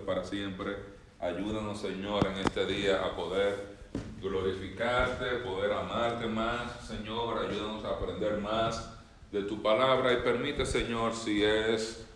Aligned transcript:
Para 0.00 0.24
siempre. 0.24 0.76
Ayúdanos, 1.20 1.80
Señor, 1.80 2.26
en 2.26 2.38
este 2.38 2.66
día 2.66 3.04
a 3.04 3.14
poder 3.14 3.78
glorificarte, 4.20 5.36
poder 5.44 5.72
amarte 5.72 6.26
más, 6.26 6.86
Señor. 6.86 7.46
Ayúdanos 7.46 7.84
a 7.84 7.90
aprender 7.90 8.38
más 8.38 8.92
de 9.30 9.42
tu 9.42 9.62
palabra 9.62 10.12
y 10.12 10.16
permite, 10.16 10.66
Señor, 10.66 11.14
si 11.14 11.44
es 11.44 12.06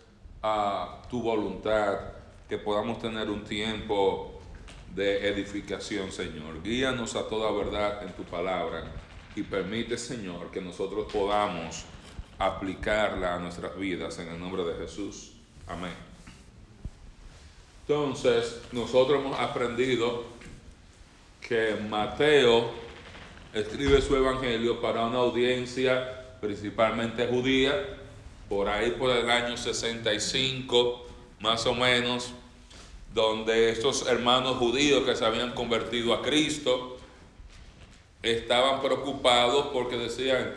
a 0.41 1.01
tu 1.09 1.21
voluntad, 1.21 1.99
que 2.47 2.57
podamos 2.57 2.99
tener 2.99 3.29
un 3.29 3.43
tiempo 3.43 4.39
de 4.95 5.27
edificación, 5.27 6.11
Señor. 6.11 6.63
Guíanos 6.63 7.15
a 7.15 7.27
toda 7.27 7.51
verdad 7.51 8.03
en 8.03 8.13
tu 8.13 8.23
palabra 8.23 8.83
y 9.35 9.43
permite, 9.43 9.97
Señor, 9.97 10.49
que 10.51 10.61
nosotros 10.61 11.11
podamos 11.11 11.85
aplicarla 12.39 13.35
a 13.35 13.39
nuestras 13.39 13.77
vidas 13.77 14.17
en 14.19 14.29
el 14.29 14.39
nombre 14.39 14.63
de 14.63 14.75
Jesús. 14.75 15.33
Amén. 15.67 16.06
Entonces, 17.87 18.59
nosotros 18.73 19.21
hemos 19.21 19.39
aprendido 19.39 20.25
que 21.39 21.77
Mateo 21.89 22.69
escribe 23.53 24.01
su 24.01 24.13
evangelio 24.13 24.81
para 24.81 25.05
una 25.05 25.19
audiencia 25.19 26.25
principalmente 26.41 27.27
judía, 27.27 27.73
por 28.49 28.67
ahí 28.67 28.91
por 28.91 29.11
el 29.11 29.29
año 29.29 29.55
65, 29.55 31.05
más 31.39 31.65
o 31.65 31.73
menos, 31.73 32.33
donde 33.13 33.69
estos 33.69 34.05
hermanos 34.05 34.57
judíos 34.57 35.05
que 35.05 35.15
se 35.15 35.23
habían 35.23 35.53
convertido 35.53 36.13
a 36.13 36.21
Cristo 36.21 36.97
estaban 38.21 38.81
preocupados 38.81 39.67
porque 39.67 39.97
decían, 39.97 40.53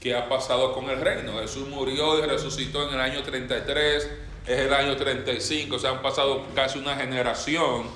¿qué 0.00 0.16
ha 0.16 0.28
pasado 0.28 0.72
con 0.72 0.90
el 0.90 1.00
reino? 1.00 1.38
Jesús 1.38 1.68
murió 1.68 2.18
y 2.18 2.22
resucitó 2.26 2.88
en 2.88 2.94
el 2.94 3.00
año 3.00 3.22
33, 3.22 4.10
es 4.46 4.58
el 4.58 4.72
año 4.72 4.96
35, 4.96 5.78
se 5.78 5.88
han 5.88 6.02
pasado 6.02 6.46
casi 6.54 6.78
una 6.78 6.96
generación 6.96 7.86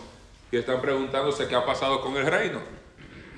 que 0.50 0.58
están 0.58 0.80
preguntándose 0.80 1.48
qué 1.48 1.55
ha 1.55 1.64
pasado 1.64 2.00
con 2.00 2.16
el 2.16 2.27
reino 2.27 2.60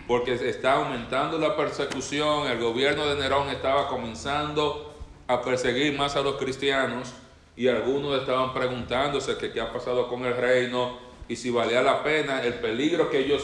porque 0.07 0.35
está 0.35 0.75
aumentando 0.75 1.39
la 1.39 1.57
persecución, 1.57 2.47
el 2.47 2.61
gobierno 2.61 3.07
de 3.07 3.17
Nerón 3.17 3.49
estaba 3.49 3.89
comenzando 3.89 4.95
a 5.27 5.43
perseguir 5.43 5.97
más 5.97 6.15
a 6.15 6.23
los 6.23 6.37
cristianos 6.37 7.13
y 7.57 7.69
algunos 7.69 8.21
estaban 8.21 8.55
preguntándose 8.55 9.37
qué 9.37 9.61
ha 9.61 9.73
pasado 9.73 10.09
con 10.09 10.25
el 10.25 10.37
reino 10.37 10.99
y 11.29 11.35
si 11.35 11.51
valía 11.51 11.83
la 11.83 12.05
pena 12.05 12.43
el 12.45 12.55
peligro 12.55 13.11
que 13.11 13.19
ellos, 13.19 13.43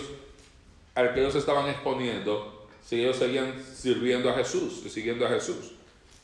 al 0.95 1.15
que 1.15 1.21
ellos 1.21 1.35
estaban 1.35 1.69
exponiendo 1.69 2.69
si 2.85 3.01
ellos 3.01 3.17
seguían 3.17 3.55
sirviendo 3.75 4.31
a 4.31 4.35
Jesús 4.35 4.83
y 4.85 4.91
siguiendo 4.91 5.27
a 5.27 5.31
Jesús. 5.31 5.73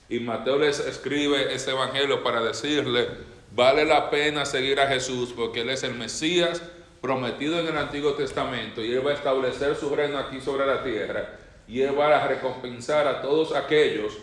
Y 0.08 0.20
Mateo 0.20 0.58
les 0.58 0.80
escribe 0.80 1.54
ese 1.54 1.72
evangelio 1.72 2.22
para 2.22 2.42
decirle, 2.42 3.08
vale 3.54 3.84
la 3.84 4.10
pena 4.10 4.46
seguir 4.46 4.80
a 4.80 4.88
Jesús 4.88 5.32
porque 5.36 5.60
Él 5.60 5.70
es 5.70 5.82
el 5.82 5.94
Mesías 5.94 6.62
prometido 7.00 7.60
en 7.60 7.68
el 7.68 7.76
Antiguo 7.76 8.14
Testamento 8.14 8.82
y 8.82 8.92
Él 8.92 9.06
va 9.06 9.10
a 9.10 9.14
establecer 9.14 9.76
su 9.76 9.94
reino 9.94 10.18
aquí 10.18 10.40
sobre 10.40 10.66
la 10.66 10.82
tierra 10.82 11.38
y 11.68 11.82
Él 11.82 11.98
va 11.98 12.16
a 12.16 12.26
recompensar 12.26 13.06
a 13.06 13.20
todos 13.20 13.54
aquellos 13.54 14.14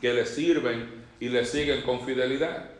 que 0.00 0.14
le 0.14 0.26
sirven 0.26 1.04
y 1.18 1.28
le 1.28 1.44
siguen 1.44 1.82
con 1.82 2.04
fidelidad. 2.04 2.70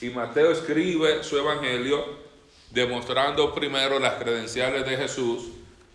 Y 0.00 0.10
Mateo 0.10 0.50
escribe 0.52 1.22
su 1.22 1.38
evangelio 1.38 2.26
demostrando 2.70 3.54
primero 3.54 3.98
las 3.98 4.14
credenciales 4.14 4.86
de 4.86 4.96
Jesús, 4.96 5.48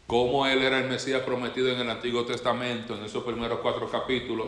cómo 0.07 0.45
Él 0.47 0.61
era 0.63 0.79
el 0.79 0.89
Mesías 0.89 1.21
prometido 1.21 1.69
en 1.69 1.79
el 1.79 1.89
Antiguo 1.89 2.25
Testamento, 2.25 2.95
en 2.95 3.05
esos 3.05 3.23
primeros 3.23 3.59
cuatro 3.59 3.89
capítulos, 3.89 4.47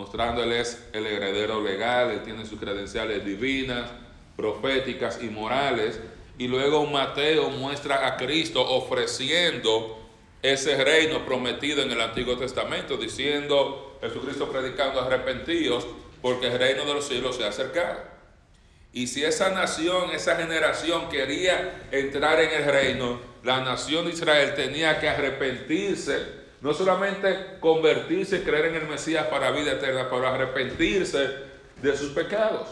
mostrando 0.00 0.42
Él 0.42 0.52
es 0.52 0.82
el 0.94 1.06
heredero 1.06 1.60
legal, 1.60 2.10
Él 2.10 2.22
tiene 2.22 2.46
sus 2.46 2.58
credenciales 2.58 3.22
divinas, 3.22 3.90
proféticas 4.34 5.22
y 5.22 5.26
morales, 5.26 6.00
y 6.38 6.48
luego 6.48 6.86
Mateo 6.86 7.50
muestra 7.50 8.06
a 8.06 8.16
Cristo 8.16 8.66
ofreciendo 8.66 9.98
ese 10.40 10.82
reino 10.82 11.26
prometido 11.26 11.82
en 11.82 11.90
el 11.90 12.00
Antiguo 12.00 12.38
Testamento, 12.38 12.96
diciendo 12.96 13.98
Jesucristo 14.00 14.50
predicando 14.50 15.02
arrepentidos 15.02 15.86
porque 16.22 16.46
el 16.46 16.58
reino 16.58 16.86
de 16.86 16.94
los 16.94 17.06
cielos 17.06 17.36
se 17.36 17.44
ha 17.44 17.48
acercado. 17.48 18.00
Y 18.94 19.06
si 19.06 19.22
esa 19.22 19.50
nación, 19.50 20.12
esa 20.12 20.36
generación 20.36 21.10
quería 21.10 21.88
entrar 21.90 22.40
en 22.40 22.62
el 22.62 22.72
reino, 22.72 23.20
la 23.44 23.60
nación 23.60 24.06
de 24.06 24.12
Israel 24.12 24.54
tenía 24.54 24.98
que 24.98 25.10
arrepentirse, 25.10 26.39
no 26.60 26.74
solamente 26.74 27.58
convertirse 27.60 28.38
y 28.38 28.40
creer 28.42 28.66
en 28.66 28.74
el 28.76 28.88
Mesías 28.88 29.26
para 29.28 29.50
vida 29.50 29.72
eterna, 29.72 30.08
pero 30.10 30.26
arrepentirse 30.26 31.28
de 31.80 31.96
sus 31.96 32.10
pecados. 32.10 32.68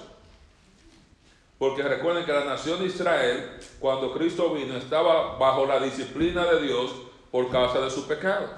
Porque 1.59 1.82
recuerden 1.82 2.25
que 2.25 2.32
la 2.32 2.44
nación 2.44 2.81
de 2.81 2.87
Israel, 2.87 3.59
cuando 3.81 4.12
Cristo 4.12 4.53
vino, 4.54 4.76
estaba 4.76 5.37
bajo 5.38 5.66
la 5.66 5.81
disciplina 5.81 6.44
de 6.47 6.62
Dios 6.62 6.93
por 7.31 7.50
causa 7.50 7.81
de 7.81 7.91
su 7.91 8.06
pecado. 8.06 8.49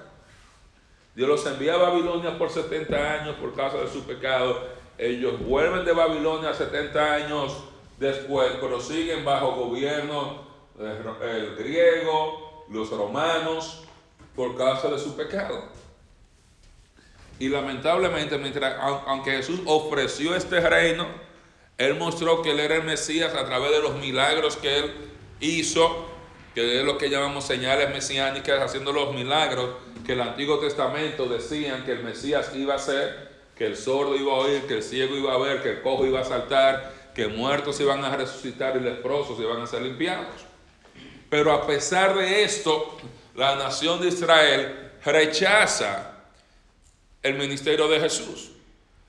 Dios 1.15 1.29
los 1.29 1.47
envía 1.47 1.75
a 1.75 1.79
Babilonia 1.79 2.37
por 2.37 2.51
70 2.51 3.21
años 3.21 3.37
por 3.37 3.55
causa 3.55 3.79
de 3.79 3.89
su 3.89 4.03
pecado. 4.05 4.69
Ellos 4.99 5.41
vuelven 5.41 5.85
de 5.85 5.93
Babilonia 5.93 6.53
70 6.53 7.15
años 7.15 7.57
después, 7.99 8.53
pero 8.61 8.81
siguen 8.81 9.25
bajo 9.25 9.53
gobierno 9.53 10.51
el 10.79 11.57
griego, 11.57 12.65
los 12.69 12.91
romanos, 12.91 13.85
por 14.41 14.57
causa 14.57 14.89
de 14.89 14.99
su 14.99 15.15
pecado. 15.15 15.65
Y 17.39 17.51
lamentablemente, 17.51 18.39
mientras, 18.39 18.75
aunque 19.07 19.33
Jesús 19.33 19.61
ofreció 19.67 20.35
este 20.35 20.59
reino, 20.67 21.07
él 21.77 21.97
mostró 21.97 22.41
que 22.41 22.53
Él 22.53 22.61
era 22.61 22.77
el 22.77 22.85
Mesías 22.85 23.35
a 23.35 23.45
través 23.45 23.71
de 23.71 23.83
los 23.83 23.97
milagros 23.97 24.57
que 24.57 24.79
Él 24.79 24.93
hizo, 25.41 26.07
que 26.55 26.81
es 26.81 26.87
lo 26.87 26.97
que 26.97 27.11
llamamos 27.11 27.45
señales 27.45 27.91
mesiánicas, 27.91 28.63
haciendo 28.63 28.95
los 28.95 29.13
milagros 29.13 29.73
que 30.07 30.15
el 30.15 30.23
Antiguo 30.23 30.59
Testamento 30.59 31.27
decían 31.27 31.85
que 31.85 31.93
el 31.93 32.03
Mesías 32.03 32.51
iba 32.55 32.73
a 32.73 32.77
hacer, 32.77 33.29
que 33.55 33.67
el 33.67 33.77
sordo 33.77 34.17
iba 34.17 34.33
a 34.33 34.37
oír, 34.37 34.63
que 34.63 34.79
el 34.79 34.83
ciego 34.83 35.17
iba 35.17 35.35
a 35.35 35.39
ver, 35.39 35.63
que 35.63 35.73
el 35.73 35.83
cojo 35.83 36.07
iba 36.07 36.21
a 36.21 36.25
saltar, 36.25 36.95
que 37.15 37.29
muertos 37.29 37.79
iban 37.81 38.03
a 38.07 38.17
resucitar 38.17 38.75
y 38.79 38.81
leprosos 38.81 39.39
iban 39.39 39.61
a 39.61 39.67
ser 39.67 39.83
limpiados. 39.83 40.47
Pero 41.29 41.53
a 41.53 41.67
pesar 41.67 42.17
de 42.17 42.43
esto, 42.43 42.97
la 43.41 43.57
nación 43.57 44.03
de 44.03 44.09
Israel 44.09 44.93
rechaza 45.03 46.13
el 47.23 47.39
ministerio 47.39 47.89
de 47.89 47.99
Jesús. 47.99 48.51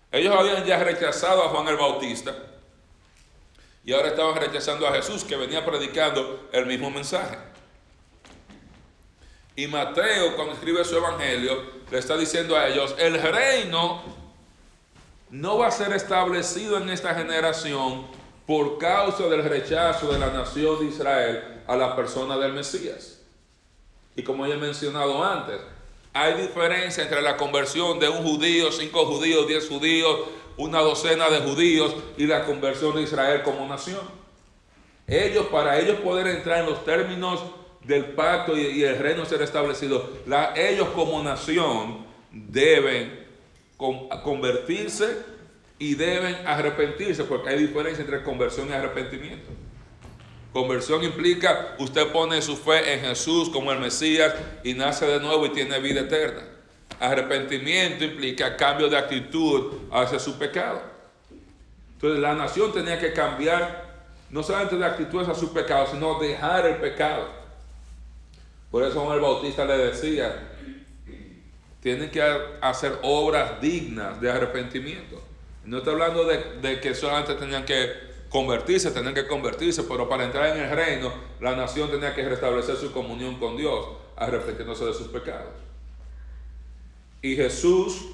Ellos 0.10 0.34
habían 0.34 0.64
ya 0.64 0.82
rechazado 0.82 1.44
a 1.44 1.50
Juan 1.50 1.68
el 1.68 1.76
Bautista 1.76 2.34
y 3.84 3.92
ahora 3.92 4.08
estaban 4.08 4.38
rechazando 4.38 4.88
a 4.88 4.94
Jesús 4.94 5.26
que 5.26 5.36
venía 5.36 5.66
predicando 5.66 6.48
el 6.54 6.66
mismo 6.66 6.90
mensaje. 6.90 7.38
Y 9.58 9.68
Mateo, 9.68 10.34
cuando 10.38 10.54
escribe 10.54 10.86
su 10.86 10.96
evangelio, 10.96 11.82
le 11.92 11.98
está 11.98 12.16
diciendo 12.16 12.56
a 12.56 12.70
ellos, 12.70 12.96
el 13.00 13.22
reino 13.22 14.02
no 15.30 15.58
va 15.58 15.68
a 15.68 15.72
ser 15.72 15.92
establecido 15.92 16.78
en 16.78 16.90
esta 16.90 17.14
generación 17.16 18.08
por 18.48 18.78
causa 18.78 19.28
del 19.28 19.44
rechazo 19.44 20.10
de 20.14 20.20
la 20.20 20.28
nación 20.28 20.80
de 20.80 20.86
Israel 20.86 21.64
a 21.68 21.76
la 21.76 21.98
persona 21.98 22.38
del 22.38 22.54
Mesías. 22.54 23.11
Y 24.16 24.24
como 24.24 24.46
ya 24.46 24.56
he 24.56 24.58
mencionado 24.58 25.24
antes, 25.24 25.60
hay 26.14 26.34
diferencia 26.42 27.04
entre 27.04 27.22
la 27.22 27.38
conversión 27.38 28.00
de 28.00 28.10
un 28.10 28.24
judío, 28.24 28.72
cinco 28.72 29.06
judíos, 29.06 29.48
diez 29.48 29.68
judíos, 29.70 30.20
una 30.58 30.80
docena 30.80 31.30
de 31.30 31.40
judíos 31.40 31.96
y 32.18 32.26
la 32.26 32.46
conversión 32.46 32.96
de 32.96 33.04
Israel 33.04 33.42
como 33.44 33.66
nación. 33.68 34.02
Ellos, 35.08 35.48
para 35.48 35.80
ellos 35.80 36.00
poder 36.00 36.28
entrar 36.28 36.60
en 36.60 36.66
los 36.68 36.84
términos 36.84 37.42
del 37.84 38.06
pacto 38.06 38.58
y, 38.58 38.84
el 38.84 39.00
reino 39.00 39.26
ser 39.26 39.42
establecido, 39.42 40.10
ellos 40.56 40.90
como 40.90 41.22
nación 41.24 42.06
deben 42.32 43.26
convertirse 43.78 45.18
y 45.80 45.96
deben 45.96 46.36
arrepentirse, 46.46 47.24
porque 47.24 47.50
hay 47.50 47.60
diferencia 47.60 48.04
entre 48.04 48.22
conversión 48.22 48.70
y 48.70 48.74
arrepentimiento. 48.74 49.50
Conversión 50.54 51.04
implica 51.04 51.76
usted 51.80 52.12
pone 52.12 52.42
su 52.42 52.58
fe 52.58 52.94
en 52.94 53.02
Jesús 53.02 53.50
como 53.50 53.72
el 53.72 53.80
Mesías 53.80 54.34
y 54.64 54.74
nace 54.74 55.06
de 55.06 55.20
nuevo 55.20 55.46
y 55.46 55.50
tiene 55.50 55.80
vida 55.80 56.02
eterna. 56.02 56.42
Arrepentimiento 57.00 58.04
implica 58.04 58.58
cambio 58.58 58.90
de 58.90 58.98
actitud 58.98 59.74
hacia 59.92 60.20
su 60.20 60.38
pecado. 60.38 60.82
Entonces 61.94 62.20
la 62.20 62.36
nación 62.36 62.74
tenía 62.74 63.00
que 63.00 63.14
cambiar 63.14 63.92
no 64.30 64.44
solamente 64.44 64.78
de 64.78 64.86
actitud 64.86 65.22
hacia 65.22 65.36
su 65.36 65.54
pecado, 65.54 65.88
sino 65.90 66.20
dejar 66.20 66.66
el 66.66 66.76
pecado. 66.78 67.30
Por 68.70 68.84
eso 68.84 69.02
Juan 69.02 69.16
el 69.16 69.22
Bautista 69.22 69.64
le 69.66 69.78
decía, 69.78 70.50
tienen 71.82 72.10
que 72.10 72.22
hacer 72.62 73.00
obras 73.04 73.62
dignas 73.62 74.20
de 74.20 74.30
arrepentimiento. 74.30 75.22
No 75.64 75.78
está 75.78 75.92
hablando 75.92 76.26
de, 76.26 76.60
de 76.62 76.80
que 76.80 76.94
solamente 76.94 77.36
tenían 77.36 77.66
que 77.66 78.11
convertirse, 78.32 78.92
tenían 78.92 79.14
que 79.14 79.28
convertirse, 79.28 79.84
pero 79.84 80.08
para 80.08 80.24
entrar 80.24 80.56
en 80.56 80.64
el 80.64 80.72
reino, 80.72 81.12
la 81.42 81.56
nación 81.56 81.92
tenía 81.92 82.16
que 82.16 82.28
restablecer 82.28 82.78
su 82.78 82.92
comunión 82.92 83.36
con 83.36 83.58
Dios, 83.58 83.86
arrepentiéndose 84.16 84.86
de 84.86 84.94
sus 84.94 85.08
pecados. 85.08 85.52
Y 87.22 87.36
Jesús, 87.36 88.08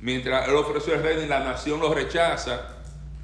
mientras 0.00 0.48
él 0.48 0.56
ofreció 0.56 0.94
el 0.94 1.02
reino 1.02 1.22
y 1.22 1.26
la 1.26 1.40
nación 1.40 1.80
lo 1.80 1.94
rechaza, 1.94 2.76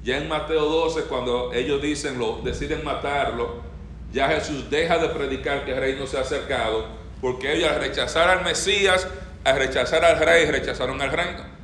Ya 0.03 0.17
en 0.17 0.29
Mateo 0.29 0.63
12, 0.63 1.05
cuando 1.05 1.51
ellos 1.51 1.81
dicen 1.81 2.19
lo, 2.19 2.37
deciden 2.43 2.83
matarlo, 2.85 3.61
ya 4.13 4.29
Jesús 4.29 4.69
deja 4.69 4.99
de 4.99 5.09
predicar 5.09 5.65
que 5.65 5.71
el 5.71 5.79
reino 5.79 6.05
se 6.05 6.17
ha 6.17 6.21
acercado, 6.21 6.85
porque 7.19 7.53
ellos 7.53 7.69
al 7.69 7.81
rechazar 7.81 8.29
al 8.29 8.43
Mesías, 8.45 9.07
al 9.43 9.57
rechazar 9.57 10.05
al 10.05 10.19
rey, 10.19 10.45
rechazaron 10.45 11.01
al 11.01 11.11
reino. 11.11 11.56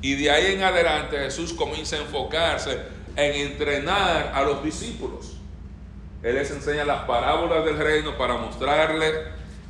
Y 0.00 0.14
de 0.14 0.30
ahí 0.30 0.54
en 0.54 0.62
adelante 0.62 1.18
Jesús 1.18 1.52
comienza 1.52 1.96
a 1.96 2.00
enfocarse 2.00 2.78
en 3.16 3.48
entrenar 3.48 4.32
a 4.34 4.42
los 4.42 4.62
discípulos. 4.62 5.36
Él 6.22 6.36
les 6.36 6.50
enseña 6.50 6.84
las 6.84 7.02
parábolas 7.02 7.64
del 7.64 7.78
reino 7.78 8.16
para 8.16 8.36
mostrarles 8.36 9.14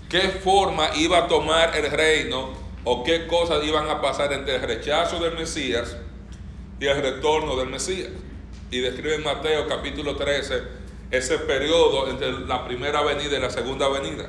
qué 0.09 0.21
forma 0.21 0.91
iba 0.97 1.19
a 1.19 1.29
tomar 1.29 1.77
el 1.77 1.91
reino 1.91 2.53
o 2.85 3.05
qué 3.05 3.27
cosas 3.27 3.65
iban 3.65 3.89
a 3.89 4.01
pasar 4.01 4.33
entre 4.33 4.57
el 4.57 4.63
rechazo 4.63 5.19
del 5.19 5.35
Mesías 5.35 5.97
y 6.81 6.87
el 6.87 7.01
retorno 7.01 7.57
del 7.57 7.69
Mesías. 7.69 8.11
Y 8.71 8.81
describe 8.81 9.15
en 9.15 9.25
Mateo 9.25 9.67
capítulo 9.67 10.17
13 10.17 10.63
ese 11.11 11.39
periodo 11.39 12.11
entre 12.11 12.33
la 12.33 12.67
primera 12.67 13.03
venida 13.03 13.39
y 13.39 13.41
la 13.41 13.51
segunda 13.51 13.89
venida. 13.89 14.27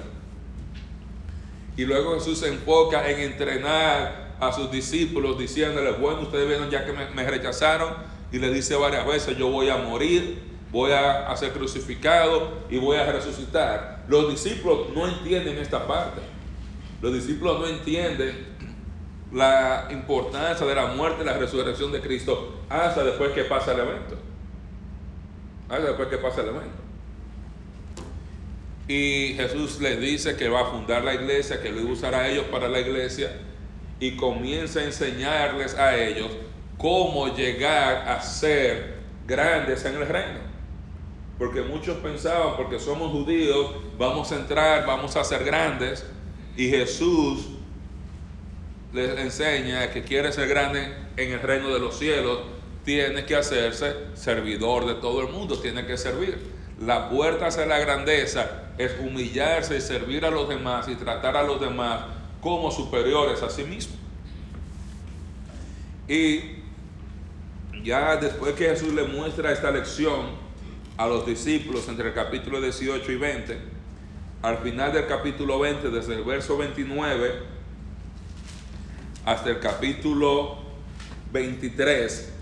Y 1.75 1.85
luego 1.85 2.15
Jesús 2.15 2.39
se 2.39 2.47
enfoca 2.47 3.09
en 3.09 3.19
entrenar 3.19 4.28
a 4.39 4.53
sus 4.53 4.71
discípulos 4.71 5.37
diciéndoles, 5.37 5.99
bueno, 5.99 6.21
ustedes 6.21 6.47
vieron 6.47 6.69
ya 6.69 6.85
que 6.85 6.93
me, 6.93 7.29
rechazaron 7.29 7.93
y 8.31 8.39
le 8.39 8.51
dice 8.51 8.75
varias 8.75 9.05
veces, 9.05 9.37
yo 9.37 9.49
voy 9.49 9.69
a 9.69 9.77
morir, 9.77 10.39
voy 10.71 10.91
a, 10.91 11.35
ser 11.35 11.51
crucificado 11.51 12.59
y 12.69 12.77
voy 12.77 12.97
a 12.97 13.11
resucitar. 13.11 14.05
Los 14.07 14.29
discípulos 14.29 14.89
no 14.93 15.07
entienden 15.07 15.57
esta 15.57 15.85
parte. 15.85 16.21
Los 17.01 17.13
discípulos 17.13 17.59
no 17.59 17.67
entienden 17.67 18.47
la 19.33 19.87
importancia 19.91 20.65
de 20.65 20.75
la 20.75 20.87
muerte 20.87 21.21
y 21.21 21.25
la 21.25 21.37
resurrección 21.37 21.91
de 21.91 22.01
Cristo 22.01 22.61
hasta 22.69 23.03
después 23.03 23.31
que 23.31 23.43
pasa 23.43 23.73
el 23.73 23.79
evento. 23.79 24.15
Hasta 25.67 25.85
después 25.85 26.07
que 26.07 26.17
pasa 26.17 26.41
el 26.41 26.47
evento. 26.49 26.89
Y 28.87 29.35
Jesús 29.35 29.79
les 29.81 29.99
dice 29.99 30.35
que 30.35 30.49
va 30.49 30.61
a 30.61 30.65
fundar 30.65 31.03
la 31.03 31.13
iglesia, 31.13 31.61
que 31.61 31.71
lo 31.71 31.81
iba 31.81 31.89
a 31.91 31.93
usar 31.93 32.15
a 32.15 32.27
ellos 32.27 32.45
para 32.45 32.67
la 32.67 32.79
iglesia 32.79 33.31
y 33.99 34.15
comienza 34.15 34.79
a 34.79 34.85
enseñarles 34.85 35.75
a 35.75 35.97
ellos 35.97 36.29
cómo 36.77 37.35
llegar 37.35 38.07
a 38.07 38.21
ser 38.21 38.99
grandes 39.27 39.83
en 39.85 39.95
el 39.95 40.07
reino. 40.07 40.39
Porque 41.37 41.61
muchos 41.61 41.97
pensaban, 41.97 42.55
porque 42.57 42.79
somos 42.79 43.11
judíos, 43.11 43.71
vamos 43.97 44.31
a 44.31 44.35
entrar, 44.35 44.85
vamos 44.85 45.15
a 45.15 45.23
ser 45.23 45.43
grandes. 45.43 46.05
Y 46.55 46.69
Jesús 46.69 47.47
les 48.93 49.17
enseña 49.19 49.91
que 49.91 50.03
quiere 50.03 50.31
ser 50.31 50.47
grande 50.47 50.93
en 51.15 51.31
el 51.31 51.41
reino 51.41 51.69
de 51.69 51.79
los 51.79 51.97
cielos, 51.97 52.39
tiene 52.83 53.25
que 53.25 53.35
hacerse 53.35 53.93
servidor 54.15 54.85
de 54.85 54.95
todo 54.95 55.21
el 55.21 55.29
mundo, 55.29 55.59
tiene 55.59 55.85
que 55.85 55.97
servir. 55.97 56.37
La 56.79 57.09
puerta 57.09 57.47
hacia 57.47 57.65
la 57.65 57.77
grandeza 57.79 58.71
es 58.77 58.93
humillarse 58.99 59.77
y 59.77 59.81
servir 59.81 60.25
a 60.25 60.31
los 60.31 60.47
demás 60.47 60.87
y 60.87 60.95
tratar 60.95 61.35
a 61.35 61.43
los 61.43 61.59
demás 61.59 62.18
como 62.41 62.71
superiores 62.71 63.41
a 63.43 63.49
sí 63.49 63.63
mismo. 63.63 63.95
Y 66.07 66.59
ya 67.83 68.17
después 68.17 68.53
que 68.55 68.65
Jesús 68.65 68.93
le 68.93 69.03
muestra 69.03 69.51
esta 69.51 69.71
lección 69.71 70.27
a 70.97 71.07
los 71.07 71.25
discípulos 71.25 71.87
entre 71.87 72.09
el 72.09 72.13
capítulo 72.13 72.59
18 72.59 73.11
y 73.11 73.15
20, 73.15 73.57
al 74.41 74.57
final 74.59 74.91
del 74.91 75.07
capítulo 75.07 75.59
20, 75.59 75.89
desde 75.89 76.15
el 76.15 76.23
verso 76.23 76.57
29 76.57 77.59
hasta 79.25 79.49
el 79.49 79.59
capítulo 79.59 80.57
23, 81.31 82.33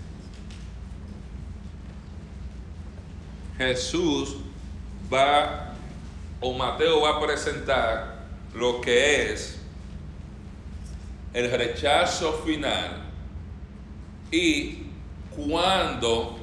Jesús 3.58 4.36
va, 5.12 5.74
o 6.40 6.54
Mateo 6.54 7.02
va 7.02 7.18
a 7.18 7.20
presentar 7.20 8.24
lo 8.54 8.80
que 8.80 9.32
es 9.32 9.57
el 11.38 11.52
rechazo 11.52 12.32
final 12.44 13.00
y 14.32 14.88
cuándo 15.30 16.36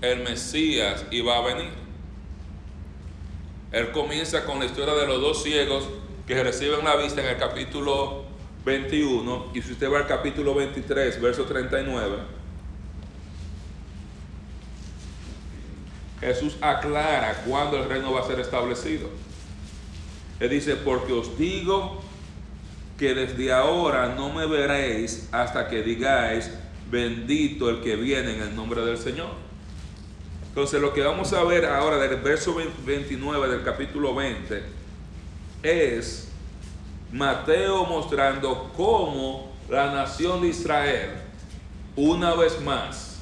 el 0.00 0.24
Mesías 0.24 1.06
iba 1.12 1.36
a 1.36 1.40
venir. 1.42 1.70
Él 3.70 3.92
comienza 3.92 4.44
con 4.44 4.58
la 4.58 4.64
historia 4.64 4.94
de 4.94 5.06
los 5.06 5.20
dos 5.20 5.44
ciegos 5.44 5.84
que 6.26 6.42
reciben 6.42 6.84
la 6.84 6.96
vista 6.96 7.20
en 7.20 7.28
el 7.28 7.36
capítulo 7.36 8.24
21 8.64 9.52
y 9.54 9.62
si 9.62 9.70
usted 9.70 9.88
va 9.88 9.98
al 9.98 10.08
capítulo 10.08 10.52
23, 10.52 11.20
verso 11.20 11.44
39, 11.44 12.16
Jesús 16.18 16.56
aclara 16.60 17.40
cuándo 17.46 17.76
el 17.76 17.88
reino 17.88 18.12
va 18.12 18.22
a 18.22 18.26
ser 18.26 18.40
establecido. 18.40 19.08
Él 20.40 20.50
dice, 20.50 20.74
porque 20.74 21.12
os 21.12 21.38
digo 21.38 22.02
que 22.98 23.14
desde 23.14 23.52
ahora 23.52 24.14
no 24.16 24.32
me 24.32 24.46
veréis 24.46 25.28
hasta 25.32 25.68
que 25.68 25.82
digáis, 25.82 26.50
bendito 26.90 27.70
el 27.70 27.80
que 27.80 27.96
viene 27.96 28.36
en 28.36 28.42
el 28.42 28.54
nombre 28.54 28.84
del 28.84 28.98
Señor. 28.98 29.30
Entonces 30.48 30.80
lo 30.80 30.92
que 30.92 31.00
vamos 31.00 31.32
a 31.32 31.42
ver 31.44 31.64
ahora 31.64 31.96
del 31.96 32.20
verso 32.20 32.54
29 32.84 33.48
del 33.48 33.62
capítulo 33.62 34.14
20 34.14 34.62
es 35.62 36.28
Mateo 37.10 37.84
mostrando 37.84 38.70
cómo 38.76 39.52
la 39.68 39.92
nación 39.92 40.42
de 40.42 40.48
Israel, 40.48 41.10
una 41.96 42.34
vez 42.34 42.60
más, 42.60 43.20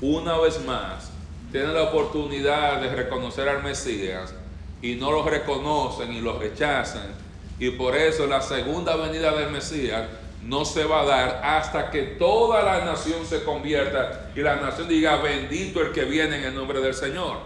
una 0.00 0.36
vez 0.38 0.64
más, 0.64 1.10
tiene 1.52 1.68
la 1.68 1.84
oportunidad 1.84 2.80
de 2.80 2.94
reconocer 2.94 3.48
al 3.48 3.62
Mesías 3.62 4.34
y 4.82 4.96
no 4.96 5.10
lo 5.10 5.24
reconocen 5.24 6.12
y 6.12 6.20
lo 6.20 6.38
rechazan. 6.38 7.27
Y 7.58 7.70
por 7.70 7.96
eso 7.96 8.26
la 8.26 8.40
segunda 8.40 8.96
venida 8.96 9.34
del 9.34 9.50
Mesías 9.50 10.06
no 10.44 10.64
se 10.64 10.84
va 10.84 11.00
a 11.00 11.04
dar 11.04 11.40
hasta 11.44 11.90
que 11.90 12.02
toda 12.02 12.62
la 12.62 12.84
nación 12.84 13.26
se 13.26 13.42
convierta 13.42 14.30
y 14.34 14.40
la 14.40 14.56
nación 14.56 14.88
diga, 14.88 15.16
bendito 15.16 15.80
el 15.82 15.92
que 15.92 16.04
viene 16.04 16.38
en 16.38 16.44
el 16.44 16.54
nombre 16.54 16.80
del 16.80 16.94
Señor. 16.94 17.38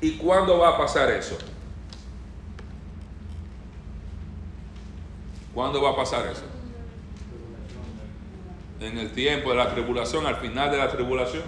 ¿Y 0.00 0.16
cuándo 0.16 0.58
va 0.58 0.70
a 0.70 0.78
pasar 0.78 1.10
eso? 1.10 1.38
¿Cuándo 5.54 5.80
va 5.80 5.90
a 5.90 5.96
pasar 5.96 6.26
eso? 6.26 6.42
En 8.80 8.98
el 8.98 9.12
tiempo 9.12 9.50
de 9.50 9.56
la 9.56 9.72
tribulación, 9.72 10.26
al 10.26 10.36
final 10.36 10.72
de 10.72 10.78
la 10.78 10.90
tribulación. 10.90 11.44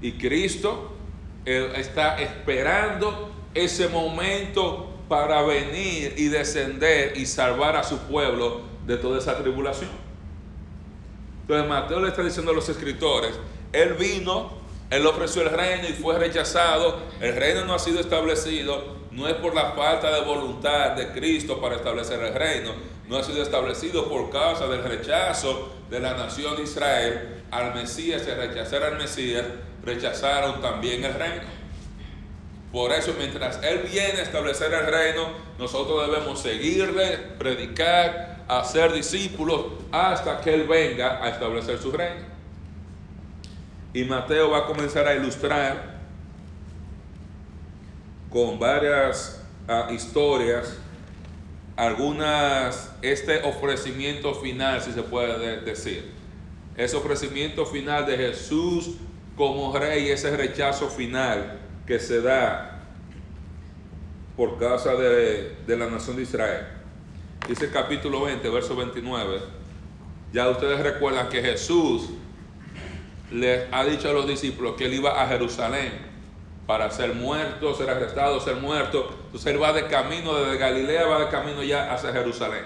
Y 0.00 0.12
Cristo 0.12 0.96
está 1.44 2.18
esperando 2.18 3.30
ese 3.52 3.88
momento 3.88 4.87
para 5.08 5.42
venir 5.42 6.14
y 6.16 6.28
descender 6.28 7.16
y 7.16 7.26
salvar 7.26 7.76
a 7.76 7.82
su 7.82 7.98
pueblo 8.00 8.62
de 8.86 8.96
toda 8.96 9.18
esa 9.18 9.36
tribulación. 9.38 9.90
Entonces 11.42 11.68
Mateo 11.68 12.00
le 12.00 12.08
está 12.08 12.22
diciendo 12.22 12.52
a 12.52 12.54
los 12.54 12.68
escritores, 12.68 13.32
él 13.72 13.94
vino, 13.94 14.52
él 14.90 15.06
ofreció 15.06 15.42
el 15.42 15.50
reino 15.50 15.88
y 15.88 15.92
fue 15.92 16.18
rechazado, 16.18 17.00
el 17.20 17.34
reino 17.36 17.64
no 17.64 17.74
ha 17.74 17.78
sido 17.78 18.00
establecido, 18.00 18.98
no 19.10 19.26
es 19.26 19.34
por 19.34 19.54
la 19.54 19.72
falta 19.72 20.14
de 20.14 20.20
voluntad 20.20 20.92
de 20.92 21.10
Cristo 21.12 21.60
para 21.60 21.76
establecer 21.76 22.20
el 22.22 22.34
reino, 22.34 22.72
no 23.08 23.16
ha 23.16 23.22
sido 23.22 23.42
establecido 23.42 24.08
por 24.08 24.30
causa 24.30 24.66
del 24.66 24.84
rechazo 24.84 25.72
de 25.88 26.00
la 26.00 26.14
nación 26.14 26.56
de 26.56 26.64
Israel 26.64 27.42
al 27.50 27.74
Mesías, 27.74 28.22
y 28.26 28.30
rechazar 28.30 28.82
al 28.82 28.98
Mesías, 28.98 29.44
rechazaron 29.82 30.60
también 30.60 31.04
el 31.04 31.14
reino. 31.14 31.57
Por 32.72 32.92
eso, 32.92 33.14
mientras 33.16 33.62
Él 33.62 33.88
viene 33.90 34.18
a 34.18 34.22
establecer 34.22 34.72
el 34.72 34.86
reino, 34.86 35.28
nosotros 35.58 36.06
debemos 36.06 36.40
seguirle, 36.40 37.16
predicar, 37.38 38.44
hacer 38.46 38.92
discípulos 38.92 39.66
hasta 39.90 40.40
que 40.40 40.52
Él 40.54 40.64
venga 40.64 41.24
a 41.24 41.30
establecer 41.30 41.78
su 41.78 41.90
reino. 41.92 42.26
Y 43.94 44.04
Mateo 44.04 44.50
va 44.50 44.58
a 44.58 44.66
comenzar 44.66 45.08
a 45.08 45.14
ilustrar 45.14 45.96
con 48.28 48.58
varias 48.58 49.42
ah, 49.66 49.88
historias, 49.90 50.76
algunas, 51.74 52.92
este 53.00 53.42
ofrecimiento 53.44 54.34
final, 54.34 54.82
si 54.82 54.92
se 54.92 55.02
puede 55.02 55.62
decir. 55.62 56.12
Ese 56.76 56.96
ofrecimiento 56.96 57.64
final 57.64 58.04
de 58.04 58.18
Jesús 58.18 58.90
como 59.36 59.76
rey, 59.76 60.10
ese 60.10 60.36
rechazo 60.36 60.90
final 60.90 61.67
que 61.88 61.98
se 61.98 62.20
da 62.20 62.82
por 64.36 64.58
causa 64.58 64.94
de, 64.94 65.56
de 65.66 65.76
la 65.76 65.86
nación 65.86 66.16
de 66.16 66.22
Israel. 66.22 66.66
Dice 67.48 67.70
capítulo 67.70 68.24
20, 68.24 68.46
verso 68.50 68.76
29. 68.76 69.40
Ya 70.30 70.50
ustedes 70.50 70.80
recuerdan 70.80 71.30
que 71.30 71.40
Jesús 71.40 72.10
les 73.32 73.66
ha 73.72 73.84
dicho 73.86 74.10
a 74.10 74.12
los 74.12 74.28
discípulos 74.28 74.74
que 74.76 74.84
él 74.84 74.94
iba 74.94 75.22
a 75.22 75.28
Jerusalén 75.28 75.92
para 76.66 76.90
ser 76.90 77.14
muerto, 77.14 77.74
ser 77.74 77.88
arrestado, 77.88 78.38
ser 78.38 78.56
muerto. 78.56 79.08
Entonces 79.24 79.46
él 79.50 79.60
va 79.60 79.72
de 79.72 79.86
camino 79.86 80.34
desde 80.38 80.58
Galilea, 80.58 81.06
va 81.06 81.20
de 81.20 81.28
camino 81.28 81.62
ya 81.62 81.94
hacia 81.94 82.12
Jerusalén. 82.12 82.64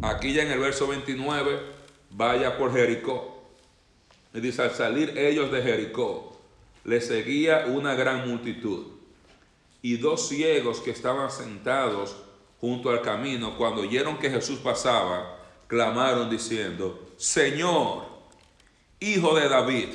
Aquí 0.00 0.32
ya 0.32 0.42
en 0.42 0.52
el 0.52 0.58
verso 0.58 0.88
29, 0.88 1.60
vaya 2.12 2.56
por 2.56 2.72
Jericó. 2.72 3.42
Y 4.32 4.40
dice, 4.40 4.62
al 4.62 4.70
salir 4.70 5.18
ellos 5.18 5.52
de 5.52 5.60
Jericó, 5.60 6.35
le 6.86 7.00
seguía 7.00 7.66
una 7.66 7.94
gran 7.94 8.28
multitud. 8.28 8.86
Y 9.82 9.96
dos 9.96 10.28
ciegos 10.28 10.80
que 10.80 10.92
estaban 10.92 11.30
sentados 11.30 12.16
junto 12.60 12.90
al 12.90 13.02
camino, 13.02 13.56
cuando 13.58 13.82
oyeron 13.82 14.18
que 14.18 14.30
Jesús 14.30 14.60
pasaba, 14.60 15.36
clamaron 15.66 16.30
diciendo, 16.30 17.12
Señor, 17.16 18.06
Hijo 18.98 19.34
de 19.34 19.48
David, 19.48 19.88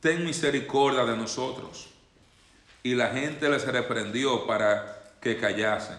ten 0.00 0.24
misericordia 0.24 1.04
de 1.04 1.16
nosotros. 1.16 1.90
Y 2.82 2.94
la 2.94 3.08
gente 3.08 3.48
les 3.48 3.66
reprendió 3.66 4.46
para 4.46 5.12
que 5.20 5.36
callasen. 5.36 5.98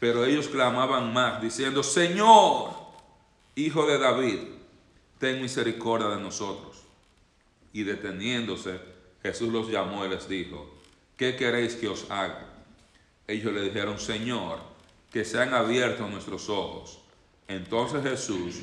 Pero 0.00 0.24
ellos 0.24 0.48
clamaban 0.48 1.12
más, 1.12 1.40
diciendo, 1.40 1.82
Señor, 1.82 2.70
Hijo 3.54 3.86
de 3.86 3.98
David, 3.98 4.38
ten 5.18 5.40
misericordia 5.40 6.08
de 6.08 6.20
nosotros. 6.20 6.78
Y 7.72 7.84
deteniéndose, 7.84 8.89
Jesús 9.22 9.52
los 9.52 9.68
llamó 9.68 10.04
y 10.04 10.08
les 10.08 10.28
dijo, 10.28 10.68
¿qué 11.16 11.36
queréis 11.36 11.74
que 11.74 11.88
os 11.88 12.10
haga? 12.10 12.46
Ellos 13.26 13.52
le 13.52 13.62
dijeron, 13.62 13.98
Señor, 13.98 14.58
que 15.12 15.24
sean 15.24 15.54
abiertos 15.54 16.10
nuestros 16.10 16.48
ojos. 16.48 16.98
Entonces 17.48 18.02
Jesús, 18.02 18.56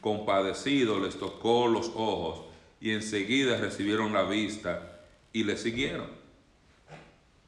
compadecido, 0.00 1.00
les 1.00 1.18
tocó 1.18 1.66
los 1.66 1.88
ojos 1.94 2.46
y 2.80 2.90
enseguida 2.90 3.56
recibieron 3.56 4.12
la 4.12 4.24
vista 4.24 5.00
y 5.32 5.44
le 5.44 5.56
siguieron. 5.56 6.10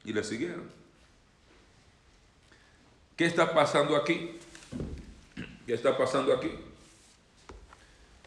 Y 0.03 0.13
le 0.13 0.23
siguieron. 0.23 0.69
¿Qué 3.15 3.25
está 3.25 3.53
pasando 3.53 3.95
aquí? 3.95 4.37
¿Qué 5.65 5.73
está 5.73 5.97
pasando 5.97 6.33
aquí? 6.33 6.51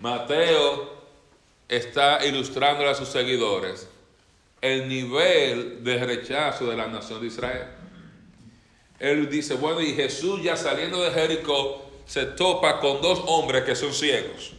Mateo 0.01 0.97
está 1.69 2.25
ilustrando 2.25 2.89
a 2.89 2.95
sus 2.95 3.09
seguidores 3.09 3.89
el 4.61 4.89
nivel 4.89 5.85
de 5.85 6.05
rechazo 6.05 6.67
de 6.67 6.77
la 6.77 6.87
nación 6.89 7.21
de 7.21 7.27
Israel. 7.29 7.69
Él 8.99 9.31
dice, 9.31 9.55
bueno, 9.55 9.81
y 9.81 9.95
Jesús 9.95 10.43
ya 10.43 10.57
saliendo 10.57 11.03
de 11.03 11.11
Jericó 11.11 11.89
se 12.07 12.25
topa 12.25 12.81
con 12.81 13.01
dos 13.01 13.23
hombres 13.27 13.65
que 13.65 13.77
son 13.77 13.93
ciegos. 13.93 14.55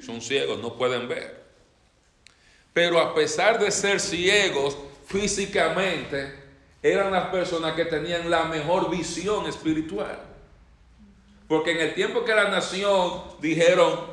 Son 0.00 0.20
ciegos, 0.20 0.58
no 0.60 0.76
pueden 0.76 1.08
ver. 1.08 1.44
Pero 2.72 2.98
a 2.98 3.14
pesar 3.14 3.58
de 3.58 3.70
ser 3.70 4.00
ciegos 4.00 4.76
físicamente, 5.06 6.34
eran 6.82 7.12
las 7.12 7.28
personas 7.28 7.74
que 7.74 7.84
tenían 7.84 8.30
la 8.30 8.44
mejor 8.44 8.90
visión 8.90 9.46
espiritual. 9.46 10.18
Porque 11.48 11.72
en 11.72 11.80
el 11.80 11.94
tiempo 11.94 12.24
que 12.24 12.34
la 12.34 12.48
nación 12.48 13.22
dijeron, 13.40 14.06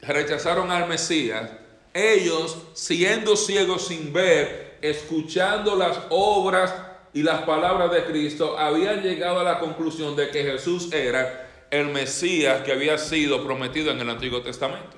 rechazaron 0.00 0.70
al 0.70 0.88
Mesías, 0.88 1.50
ellos 1.94 2.58
siendo 2.74 3.36
ciegos 3.36 3.86
sin 3.86 4.12
ver, 4.12 4.78
escuchando 4.82 5.76
las 5.76 5.98
obras 6.10 6.74
y 7.12 7.22
las 7.22 7.42
palabras 7.42 7.90
de 7.90 8.04
Cristo, 8.04 8.58
habían 8.58 9.02
llegado 9.02 9.40
a 9.40 9.44
la 9.44 9.58
conclusión 9.58 10.16
de 10.16 10.30
que 10.30 10.42
Jesús 10.42 10.92
era 10.92 11.66
el 11.70 11.88
Mesías 11.88 12.62
que 12.62 12.72
había 12.72 12.98
sido 12.98 13.44
prometido 13.44 13.90
en 13.90 14.00
el 14.00 14.10
Antiguo 14.10 14.42
Testamento. 14.42 14.96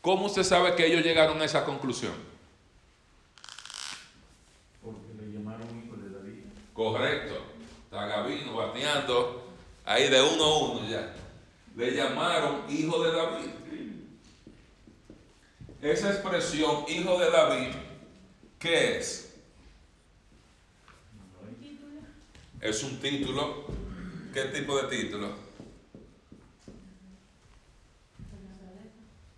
¿Cómo 0.00 0.26
usted 0.26 0.42
sabe 0.42 0.74
que 0.74 0.86
ellos 0.86 1.04
llegaron 1.04 1.40
a 1.42 1.44
esa 1.44 1.64
conclusión? 1.64 2.14
Porque 4.82 5.12
le 5.20 5.32
llamaron 5.32 5.66
hijo 5.84 5.96
de 5.96 6.10
David. 6.10 6.44
Correcto. 6.72 7.34
Está 7.84 8.06
Gabino 8.06 8.54
bateando 8.54 9.48
ahí 9.84 10.08
de 10.08 10.22
uno 10.22 10.44
a 10.44 10.58
uno 10.58 10.88
ya. 10.88 11.14
Le 11.76 11.90
llamaron 11.92 12.62
hijo 12.68 13.02
de 13.02 13.12
David. 13.12 13.50
Esa 15.80 16.10
expresión, 16.10 16.84
hijo 16.88 17.18
de 17.20 17.30
David, 17.30 17.68
¿qué 18.58 18.98
es? 18.98 19.32
Es 22.60 22.82
un 22.82 22.98
título. 22.98 23.66
¿Qué 24.34 24.42
tipo 24.44 24.76
de 24.76 24.96
título? 24.96 25.34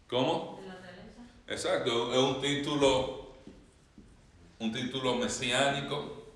¿Cómo? 0.08 0.60
Exacto, 1.46 2.12
es 2.12 2.18
un 2.18 2.40
título, 2.40 3.34
un 4.60 4.72
título 4.72 5.16
mesiánico. 5.16 6.26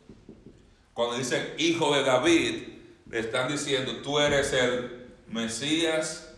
Cuando 0.93 1.17
dicen 1.17 1.55
hijo 1.57 1.95
de 1.95 2.03
David, 2.03 2.69
le 3.11 3.21
están 3.21 3.51
diciendo, 3.51 4.03
tú 4.03 4.19
eres 4.19 4.53
el 4.53 5.07
Mesías, 5.29 6.35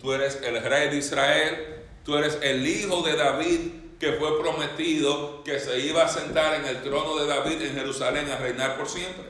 tú 0.00 0.12
eres 0.12 0.40
el 0.42 0.62
rey 0.62 0.88
de 0.90 0.96
Israel, 0.98 1.77
tú 2.08 2.16
eres 2.16 2.38
el 2.40 2.66
hijo 2.66 3.02
de 3.02 3.16
David 3.16 3.60
que 4.00 4.14
fue 4.14 4.40
prometido 4.40 5.44
que 5.44 5.60
se 5.60 5.78
iba 5.80 6.04
a 6.04 6.08
sentar 6.08 6.54
en 6.54 6.64
el 6.64 6.82
trono 6.82 7.18
de 7.18 7.26
David 7.26 7.60
en 7.60 7.74
Jerusalén 7.74 8.30
a 8.30 8.38
reinar 8.38 8.78
por 8.78 8.88
siempre. 8.88 9.26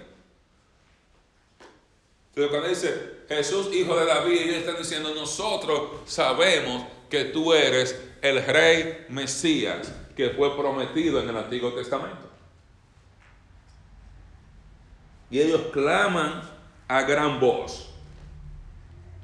Pero 2.35 2.51
cuando 2.51 2.69
dice 2.69 3.25
Jesús, 3.29 3.75
hijo 3.75 3.97
de 3.97 4.07
David, 4.07 4.43
ellos 4.43 4.57
están 4.59 4.77
diciendo, 4.77 5.13
nosotros 5.13 5.91
sabemos 6.07 6.85
que 7.11 7.25
tú 7.25 7.53
eres 7.53 8.01
el 8.23 8.47
rey 8.47 9.07
Mesías 9.09 9.93
que 10.17 10.31
fue 10.31 10.57
prometido 10.57 11.21
en 11.21 11.31
el 11.31 11.37
Antiguo 11.37 11.73
Testamento. 11.73 12.31
Y 15.33 15.41
ellos 15.41 15.63
claman 15.73 16.49
a 16.87 17.03
gran 17.03 17.41
voz. 17.41 17.89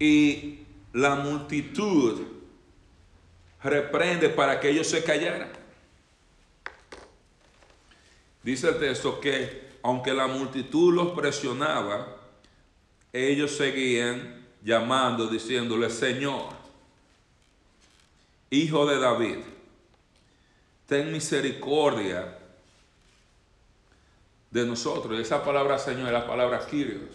Y 0.00 0.66
la 0.92 1.14
multitud 1.14 2.34
reprende 3.64 4.28
para 4.28 4.60
que 4.60 4.70
ellos 4.70 4.86
se 4.86 5.02
callaran. 5.02 5.50
Dice 8.42 8.68
el 8.68 8.78
texto 8.78 9.20
que 9.20 9.64
aunque 9.82 10.12
la 10.12 10.26
multitud 10.26 10.94
los 10.94 11.12
presionaba, 11.12 12.16
ellos 13.12 13.56
seguían 13.56 14.46
llamando, 14.62 15.26
diciéndole, 15.26 15.90
Señor, 15.90 16.48
Hijo 18.50 18.86
de 18.86 18.98
David, 18.98 19.38
ten 20.86 21.10
misericordia 21.10 22.38
de 24.50 24.64
nosotros. 24.64 25.18
Y 25.18 25.22
esa 25.22 25.44
palabra 25.44 25.78
Señor 25.78 26.06
es 26.06 26.12
la 26.12 26.26
palabra 26.26 26.64
Kyrios. 26.64 27.10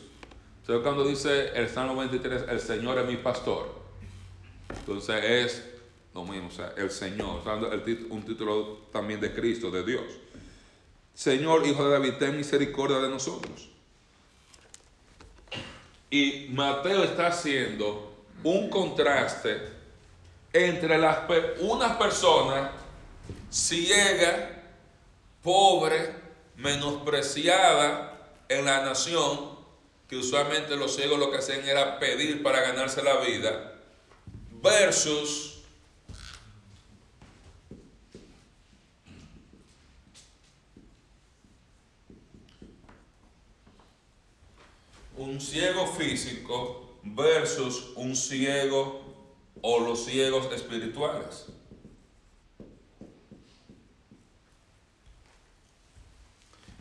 Entonces 0.61 0.83
cuando 0.83 1.07
dice 1.07 1.49
el 1.55 1.69
Salmo 1.69 1.95
23, 1.95 2.45
el 2.49 2.59
Señor 2.59 2.99
es 2.99 3.05
mi 3.07 3.17
pastor. 3.17 3.73
Entonces 4.69 5.23
es 5.23 5.78
lo 6.13 6.23
mismo, 6.23 6.47
o 6.47 6.51
sea, 6.51 6.73
el 6.77 6.89
Señor, 6.89 7.41
un 8.09 8.23
título 8.23 8.87
también 8.91 9.19
de 9.19 9.33
Cristo, 9.33 9.69
de 9.69 9.83
Dios. 9.83 10.05
Señor, 11.13 11.65
Hijo 11.67 11.83
de 11.85 11.91
David, 11.91 12.13
ten 12.17 12.37
misericordia 12.37 12.99
de 12.99 13.09
nosotros. 13.09 13.69
Y 16.09 16.47
Mateo 16.51 17.03
está 17.03 17.27
haciendo 17.27 18.23
un 18.43 18.69
contraste 18.69 19.59
entre 20.51 20.97
las, 20.97 21.19
una 21.59 21.99
persona 21.99 22.71
ciega, 23.51 24.63
pobre, 25.43 26.15
menospreciada 26.55 28.31
en 28.47 28.65
la 28.65 28.83
nación, 28.83 29.57
que 30.07 30.17
usualmente 30.17 30.75
los 30.75 30.95
ciegos 30.95 31.19
lo 31.19 31.29
que 31.29 31.37
hacían 31.37 31.67
era 31.67 31.99
pedir 31.99 32.41
para 32.41 32.61
ganarse 32.61 33.03
la 33.03 33.17
vida, 33.17 33.75
versus 34.63 35.48
un 45.19 45.41
ciego 45.41 45.85
físico 45.85 46.97
versus 47.03 47.91
un 47.95 48.15
ciego 48.15 49.01
o 49.61 49.79
los 49.81 50.05
ciegos 50.05 50.49
espirituales. 50.53 51.47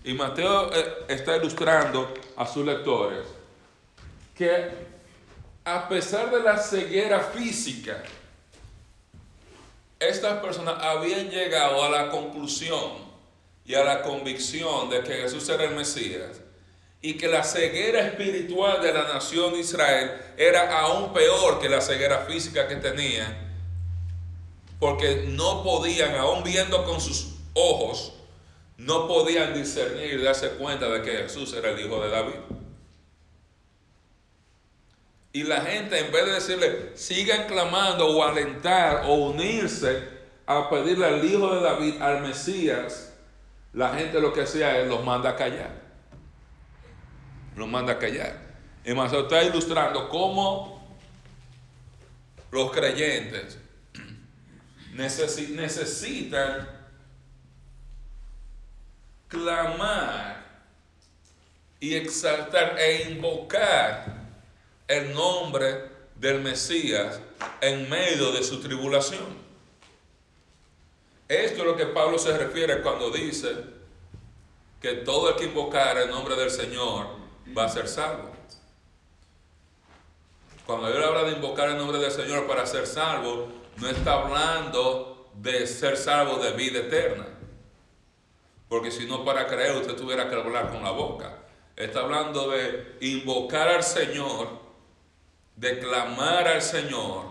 Y 0.05 0.15
Mateo 0.15 0.73
eh, 0.73 1.05
está 1.09 1.37
ilustrando 1.37 2.15
a 2.37 2.47
sus 2.47 2.65
lectores 2.65 3.27
que 4.37 4.71
a 5.65 5.89
pesar 5.89 6.31
de 6.31 6.41
la 6.41 6.57
ceguera 6.59 7.21
física, 7.21 8.05
estas 9.99 10.39
personas 10.39 10.81
habían 10.81 11.29
llegado 11.29 11.83
a 11.83 11.91
la 11.91 12.09
conclusión 12.09 12.93
y 13.67 13.75
a 13.75 13.83
la 13.83 14.01
convicción 14.03 14.89
de 14.89 15.03
que 15.03 15.15
Jesús 15.15 15.49
era 15.49 15.65
el 15.65 15.75
Mesías 15.75 16.41
y 17.01 17.15
que 17.15 17.29
la 17.29 17.45
ceguera 17.45 18.01
espiritual 18.01 18.83
de 18.83 18.93
la 18.93 19.05
nación 19.05 19.53
de 19.53 19.61
Israel 19.61 20.13
era 20.37 20.81
aún 20.81 21.13
peor 21.13 21.61
que 21.61 21.69
la 21.69 21.81
ceguera 21.81 22.27
física 22.27 22.67
que 22.67 22.77
tenían, 22.77 23.37
porque 24.81 25.27
no 25.29 25.63
podían, 25.63 26.15
aún 26.17 26.43
viendo 26.43 26.85
con 26.85 27.01
sus 27.01 27.35
ojos, 27.55 28.15
no 28.77 29.09
podían 29.09 29.55
discernir 29.55 30.15
y 30.15 30.23
darse 30.23 30.51
cuenta 30.51 30.89
de 30.89 31.03
que 31.03 31.11
Jesús 31.19 31.53
era 31.55 31.71
el 31.71 31.81
hijo 31.81 32.03
de 32.03 32.11
David. 32.11 32.35
Y 35.33 35.45
la 35.45 35.61
gente, 35.61 35.99
en 35.99 36.11
vez 36.11 36.27
de 36.27 36.33
decirle, 36.33 36.97
sigan 36.97 37.47
clamando 37.47 38.09
o 38.09 38.25
alentar 38.25 39.05
o 39.07 39.15
unirse 39.15 40.03
a 40.47 40.71
pedirle 40.71 41.07
al 41.07 41.25
Hijo 41.25 41.55
de 41.55 41.61
David, 41.61 42.01
al 42.01 42.23
Mesías, 42.23 43.13
la 43.73 43.91
gente 43.95 44.21
lo 44.21 44.33
que 44.33 44.43
hacía 44.43 44.81
es 44.81 44.89
los 44.89 45.05
manda 45.05 45.31
a 45.31 45.37
callar. 45.37 45.88
Los 47.57 47.69
manda 47.69 47.95
a 47.95 47.99
callar. 47.99 48.49
Y 48.85 48.95
más 48.95 49.13
está 49.13 49.43
ilustrando 49.43 50.09
cómo 50.09 50.79
los 52.51 52.71
creyentes 52.71 53.59
necesitan 54.95 56.69
clamar 59.29 60.47
y 61.81 61.95
exaltar 61.95 62.79
e 62.79 63.11
invocar 63.11 64.17
el 64.89 65.13
nombre 65.13 65.91
del 66.17 66.41
Mesías 66.41 67.21
en 67.61 67.89
medio 67.89 68.33
de 68.33 68.43
su 68.43 68.61
tribulación. 68.61 69.49
Esto 71.29 71.59
es 71.59 71.65
lo 71.65 71.77
que 71.77 71.87
Pablo 71.87 72.19
se 72.19 72.37
refiere 72.37 72.81
cuando 72.81 73.11
dice 73.11 73.55
que 74.81 74.95
todo 74.95 75.31
el 75.31 75.37
que 75.37 75.45
invocar 75.45 75.99
el 75.99 76.09
nombre 76.09 76.35
del 76.35 76.51
Señor 76.51 77.18
va 77.57 77.65
a 77.65 77.69
ser 77.69 77.89
salvo. 77.89 78.31
Cuando 80.67 80.89
él 80.89 81.03
habla 81.03 81.25
de 81.25 81.33
invocar 81.33 81.71
el 81.71 81.79
nombre 81.79 81.99
del 81.99 82.11
Señor 82.11 82.47
para 82.47 82.67
ser 82.67 82.87
salvo, 82.87 83.49
no 83.77 83.89
está 83.89 84.13
hablando 84.23 85.31
de 85.35 85.67
ser 85.67 85.97
salvo 85.97 86.37
de 86.37 86.53
vida 86.53 86.81
eterna. 86.81 87.27
Porque 88.69 88.91
si 88.91 89.07
no 89.07 89.25
para 89.25 89.47
creer 89.47 89.77
usted 89.77 89.97
tuviera 89.97 90.29
que 90.29 90.37
hablar 90.37 90.71
con 90.71 90.83
la 90.83 90.91
boca. 90.91 91.39
Está 91.75 92.01
hablando 92.01 92.51
de 92.51 92.97
invocar 93.01 93.69
al 93.69 93.83
Señor 93.83 94.69
de 95.59 95.81
clamar 95.81 96.47
al 96.47 96.63
Señor, 96.63 97.25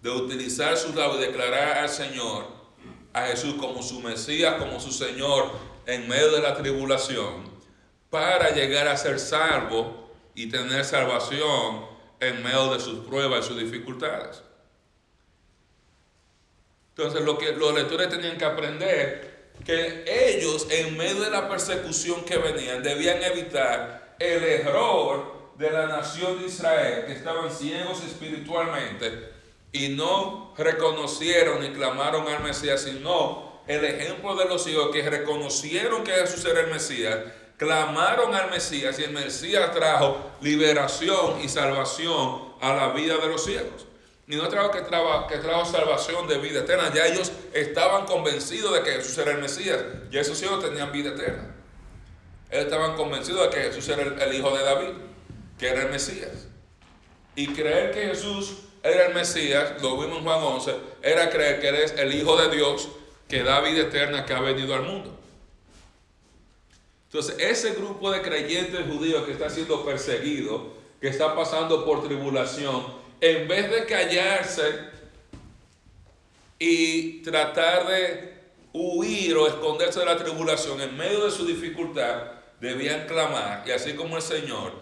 de 0.00 0.10
utilizar 0.10 0.76
su 0.76 0.94
labios 0.94 1.18
y 1.18 1.26
declarar 1.26 1.78
al 1.78 1.88
Señor, 1.88 2.46
a 3.12 3.26
Jesús 3.26 3.54
como 3.60 3.82
su 3.82 4.00
Mesías, 4.00 4.54
como 4.54 4.80
su 4.80 4.90
Señor 4.90 5.50
en 5.86 6.08
medio 6.08 6.32
de 6.32 6.40
la 6.40 6.54
tribulación, 6.54 7.53
para 8.14 8.50
llegar 8.50 8.86
a 8.86 8.96
ser 8.96 9.18
salvo 9.18 10.08
y 10.36 10.48
tener 10.48 10.84
salvación 10.84 11.84
en 12.20 12.44
medio 12.44 12.72
de 12.72 12.78
sus 12.78 13.04
pruebas 13.04 13.44
y 13.44 13.48
sus 13.48 13.58
dificultades. 13.58 14.40
Entonces 16.90 17.22
lo 17.22 17.36
que 17.36 17.50
los 17.50 17.74
lectores 17.74 18.08
tenían 18.08 18.38
que 18.38 18.44
aprender 18.44 19.50
que 19.64 20.04
ellos 20.06 20.68
en 20.70 20.96
medio 20.96 21.22
de 21.22 21.30
la 21.30 21.48
persecución 21.48 22.24
que 22.24 22.38
venían 22.38 22.84
debían 22.84 23.20
evitar 23.20 24.14
el 24.20 24.44
error 24.44 25.50
de 25.58 25.72
la 25.72 25.88
nación 25.88 26.38
de 26.38 26.46
Israel, 26.46 27.06
que 27.06 27.14
estaban 27.14 27.50
ciegos 27.50 28.00
espiritualmente 28.04 29.28
y 29.72 29.88
no 29.88 30.54
reconocieron 30.56 31.62
ni 31.62 31.70
clamaron 31.70 32.28
al 32.28 32.44
Mesías, 32.44 32.82
sino 32.82 33.60
el 33.66 33.84
ejemplo 33.84 34.36
de 34.36 34.44
los 34.44 34.68
hijos 34.68 34.90
que 34.92 35.02
reconocieron 35.02 36.04
que 36.04 36.12
Jesús 36.12 36.44
era 36.44 36.60
el 36.60 36.70
Mesías, 36.70 37.18
clamaron 37.56 38.34
al 38.34 38.50
Mesías 38.50 38.98
y 38.98 39.04
el 39.04 39.12
Mesías 39.12 39.72
trajo 39.72 40.32
liberación 40.40 41.40
y 41.42 41.48
salvación 41.48 42.54
a 42.60 42.74
la 42.74 42.88
vida 42.88 43.16
de 43.18 43.28
los 43.28 43.44
ciegos. 43.44 43.86
Y 44.26 44.36
no 44.36 44.48
trajo 44.48 44.70
que, 44.70 44.80
trajo 44.80 45.26
que 45.26 45.36
salvación 45.70 46.26
de 46.26 46.38
vida 46.38 46.60
eterna, 46.60 46.90
ya 46.94 47.06
ellos 47.06 47.30
estaban 47.52 48.06
convencidos 48.06 48.72
de 48.74 48.82
que 48.82 48.92
Jesús 48.92 49.18
era 49.18 49.32
el 49.32 49.38
Mesías, 49.38 49.82
ya 50.10 50.20
esos 50.20 50.38
ciegos 50.38 50.64
tenían 50.64 50.90
vida 50.92 51.10
eterna. 51.10 51.54
Ellos 52.50 52.64
estaban 52.64 52.96
convencidos 52.96 53.50
de 53.50 53.50
que 53.50 53.62
Jesús 53.64 53.88
era 53.88 54.02
el 54.02 54.34
hijo 54.34 54.56
de 54.56 54.64
David 54.64 54.90
que 55.58 55.68
era 55.68 55.82
el 55.82 55.90
Mesías. 55.90 56.48
Y 57.36 57.48
creer 57.48 57.92
que 57.92 58.06
Jesús 58.06 58.58
era 58.82 59.06
el 59.06 59.14
Mesías, 59.14 59.82
lo 59.82 59.98
vimos 59.98 60.18
en 60.18 60.24
Juan 60.24 60.42
11, 60.42 60.74
era 61.02 61.30
creer 61.30 61.60
que 61.60 61.68
eres 61.68 61.94
el 61.96 62.14
Hijo 62.14 62.36
de 62.36 62.54
Dios 62.54 62.88
que 63.28 63.42
da 63.42 63.60
vida 63.60 63.82
eterna 63.82 64.24
que 64.24 64.34
ha 64.34 64.40
venido 64.40 64.74
al 64.74 64.82
mundo. 64.82 65.18
Entonces, 67.14 67.36
ese 67.38 67.74
grupo 67.74 68.10
de 68.10 68.22
creyentes 68.22 68.84
judíos 68.88 69.24
que 69.24 69.30
está 69.30 69.48
siendo 69.48 69.84
perseguido, 69.84 70.72
que 71.00 71.06
está 71.06 71.36
pasando 71.36 71.84
por 71.84 72.02
tribulación, 72.02 72.84
en 73.20 73.46
vez 73.46 73.70
de 73.70 73.86
callarse 73.86 74.80
y 76.58 77.22
tratar 77.22 77.86
de 77.86 78.34
huir 78.72 79.36
o 79.36 79.46
esconderse 79.46 80.00
de 80.00 80.06
la 80.06 80.16
tribulación 80.16 80.80
en 80.80 80.96
medio 80.96 81.24
de 81.24 81.30
su 81.30 81.46
dificultad, 81.46 82.32
debían 82.60 83.06
clamar. 83.06 83.62
Y 83.64 83.70
así 83.70 83.92
como 83.92 84.16
el 84.16 84.22
Señor 84.22 84.72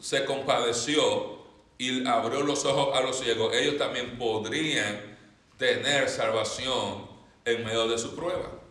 se 0.00 0.24
compadeció 0.24 1.40
y 1.76 2.06
abrió 2.06 2.42
los 2.42 2.64
ojos 2.66 2.96
a 2.96 3.00
los 3.00 3.18
ciegos, 3.18 3.52
ellos 3.52 3.78
también 3.78 4.16
podrían 4.16 5.18
tener 5.58 6.08
salvación 6.08 7.08
en 7.44 7.64
medio 7.64 7.88
de 7.88 7.98
su 7.98 8.14
prueba. 8.14 8.63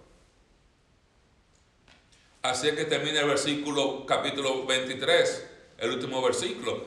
Así 2.43 2.67
es 2.67 2.75
que 2.75 2.83
termina 2.83 3.21
el 3.21 3.27
versículo 3.27 4.05
capítulo 4.05 4.65
23, 4.65 5.49
el 5.77 5.91
último 5.91 6.21
versículo. 6.21 6.83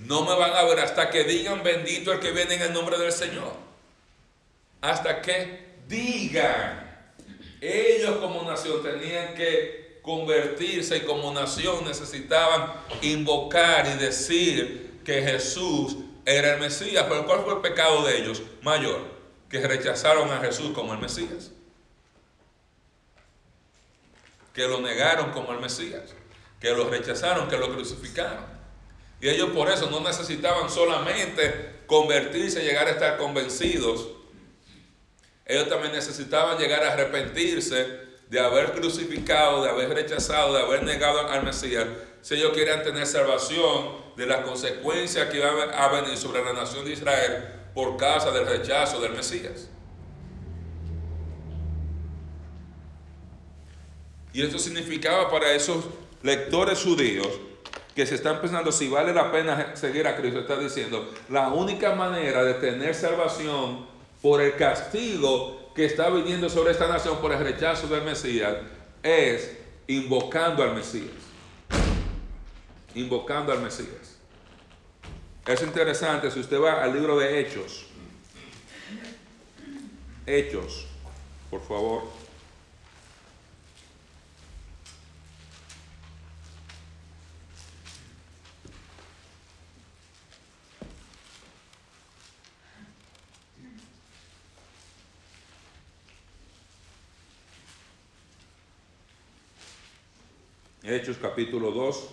No 0.00 0.26
me 0.26 0.34
van 0.34 0.52
a 0.52 0.64
ver 0.64 0.80
hasta 0.80 1.08
que 1.08 1.24
digan 1.24 1.62
bendito 1.62 2.12
el 2.12 2.20
que 2.20 2.30
viene 2.30 2.56
en 2.56 2.60
el 2.60 2.72
nombre 2.74 2.98
del 2.98 3.10
Señor. 3.10 3.54
Hasta 4.82 5.22
que 5.22 5.78
digan. 5.88 7.06
Ellos 7.58 8.18
como 8.18 8.42
nación 8.42 8.82
tenían 8.82 9.34
que 9.34 10.00
convertirse 10.02 10.98
y 10.98 11.00
como 11.00 11.32
nación 11.32 11.86
necesitaban 11.86 12.74
invocar 13.00 13.86
y 13.86 13.98
decir 13.98 15.00
que 15.06 15.22
Jesús 15.22 15.96
era 16.26 16.52
el 16.52 16.60
Mesías. 16.60 17.06
Pero 17.08 17.24
¿cuál 17.24 17.44
fue 17.44 17.54
el 17.54 17.60
pecado 17.62 18.04
de 18.04 18.18
ellos? 18.18 18.42
Mayor, 18.60 19.00
que 19.48 19.66
rechazaron 19.66 20.30
a 20.30 20.40
Jesús 20.40 20.72
como 20.74 20.92
el 20.92 20.98
Mesías. 20.98 21.52
Que 24.58 24.66
lo 24.66 24.80
negaron 24.80 25.30
como 25.30 25.52
el 25.52 25.60
Mesías. 25.60 26.02
Que 26.58 26.72
lo 26.72 26.90
rechazaron, 26.90 27.48
que 27.48 27.56
lo 27.56 27.72
crucificaron. 27.72 28.44
Y 29.20 29.28
ellos 29.28 29.50
por 29.50 29.70
eso 29.70 29.88
no 29.88 30.00
necesitaban 30.00 30.68
solamente 30.68 31.82
convertirse 31.86 32.60
y 32.60 32.66
llegar 32.66 32.88
a 32.88 32.90
estar 32.90 33.18
convencidos. 33.18 34.08
Ellos 35.46 35.68
también 35.68 35.92
necesitaban 35.92 36.58
llegar 36.58 36.82
a 36.82 36.94
arrepentirse 36.94 37.86
de 38.28 38.40
haber 38.40 38.72
crucificado, 38.72 39.62
de 39.62 39.70
haber 39.70 39.90
rechazado, 39.90 40.52
de 40.52 40.62
haber 40.62 40.82
negado 40.82 41.28
al 41.28 41.44
Mesías, 41.44 41.86
si 42.20 42.34
ellos 42.34 42.50
querían 42.52 42.82
tener 42.82 43.06
salvación 43.06 44.16
de 44.16 44.26
las 44.26 44.44
consecuencias 44.44 45.28
que 45.28 45.36
iban 45.36 45.70
a 45.70 45.86
venir 45.86 46.18
sobre 46.18 46.44
la 46.44 46.52
nación 46.52 46.84
de 46.84 46.94
Israel 46.94 47.44
por 47.74 47.96
causa 47.96 48.32
del 48.32 48.44
rechazo 48.44 49.00
del 49.00 49.12
Mesías. 49.12 49.68
Y 54.38 54.42
esto 54.42 54.56
significaba 54.56 55.28
para 55.28 55.52
esos 55.52 55.84
lectores 56.22 56.80
judíos 56.80 57.26
que 57.92 58.06
se 58.06 58.14
están 58.14 58.40
pensando 58.40 58.70
si 58.70 58.86
vale 58.88 59.12
la 59.12 59.32
pena 59.32 59.74
seguir 59.74 60.06
a 60.06 60.16
Cristo, 60.16 60.38
está 60.38 60.56
diciendo, 60.56 61.12
la 61.28 61.48
única 61.48 61.96
manera 61.96 62.44
de 62.44 62.54
tener 62.54 62.94
salvación 62.94 63.84
por 64.22 64.40
el 64.40 64.54
castigo 64.54 65.72
que 65.74 65.86
está 65.86 66.08
viniendo 66.08 66.48
sobre 66.48 66.70
esta 66.70 66.86
nación 66.86 67.18
por 67.18 67.32
el 67.32 67.40
rechazo 67.40 67.88
del 67.88 68.04
Mesías 68.04 68.58
es 69.02 69.56
invocando 69.88 70.62
al 70.62 70.72
Mesías. 70.72 71.10
Invocando 72.94 73.52
al 73.52 73.60
Mesías. 73.60 74.18
Es 75.48 75.62
interesante 75.62 76.30
si 76.30 76.38
usted 76.38 76.60
va 76.60 76.84
al 76.84 76.94
libro 76.94 77.18
de 77.18 77.40
Hechos. 77.40 77.86
Hechos, 80.26 80.86
por 81.50 81.60
favor. 81.60 82.17
Hechos 100.88 101.18
capítulo 101.20 101.70
2. 101.70 102.08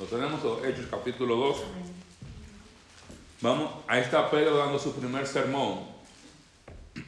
Lo 0.00 0.06
tenemos 0.06 0.64
Hechos 0.64 0.86
capítulo 0.90 1.36
2. 1.36 1.56
Vamos, 3.42 3.84
ahí 3.86 4.00
está 4.00 4.30
Pedro 4.30 4.56
dando 4.56 4.78
su 4.78 4.94
primer 4.94 5.26
sermón. 5.26 5.80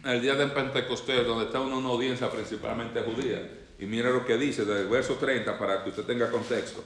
El 0.05 0.21
día 0.21 0.35
de 0.35 0.47
Pentecostés, 0.49 1.27
donde 1.27 1.47
está 1.47 1.61
una, 1.61 1.77
una 1.77 1.89
audiencia 1.89 2.31
principalmente 2.31 3.01
judía. 3.01 3.51
Y 3.79 3.87
mira 3.87 4.11
lo 4.11 4.27
que 4.27 4.37
dice 4.37 4.67
del 4.67 4.89
verso 4.89 5.15
30 5.15 5.59
para 5.59 5.83
que 5.83 5.89
usted 5.89 6.05
tenga 6.05 6.31
contexto. 6.31 6.85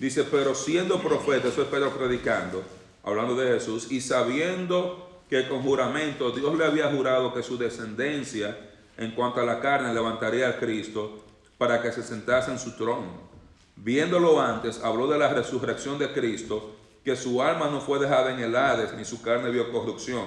Dice, 0.00 0.24
pero 0.24 0.54
siendo 0.54 0.98
profeta, 0.98 1.48
eso 1.48 1.60
es 1.60 1.68
Pedro 1.68 1.90
predicando, 1.90 2.62
hablando 3.02 3.36
de 3.36 3.52
Jesús, 3.52 3.92
y 3.92 4.00
sabiendo 4.00 5.20
que 5.28 5.46
con 5.46 5.62
juramento 5.62 6.30
Dios 6.30 6.56
le 6.56 6.64
había 6.64 6.90
jurado 6.90 7.34
que 7.34 7.42
su 7.42 7.58
descendencia 7.58 8.58
en 8.96 9.10
cuanto 9.10 9.42
a 9.42 9.44
la 9.44 9.60
carne 9.60 9.92
levantaría 9.92 10.48
a 10.48 10.58
Cristo 10.58 11.22
para 11.58 11.82
que 11.82 11.92
se 11.92 12.02
sentase 12.02 12.50
en 12.50 12.58
su 12.58 12.78
trono. 12.78 13.28
Viéndolo 13.76 14.40
antes, 14.40 14.80
habló 14.82 15.06
de 15.06 15.18
la 15.18 15.28
resurrección 15.34 15.98
de 15.98 16.10
Cristo, 16.14 16.76
que 17.04 17.14
su 17.14 17.42
alma 17.42 17.68
no 17.68 17.82
fue 17.82 17.98
dejada 17.98 18.32
en 18.32 18.40
el 18.40 18.56
Hades, 18.56 18.94
ni 18.94 19.04
su 19.04 19.20
carne 19.20 19.50
vio 19.50 19.70
corrupción. 19.70 20.24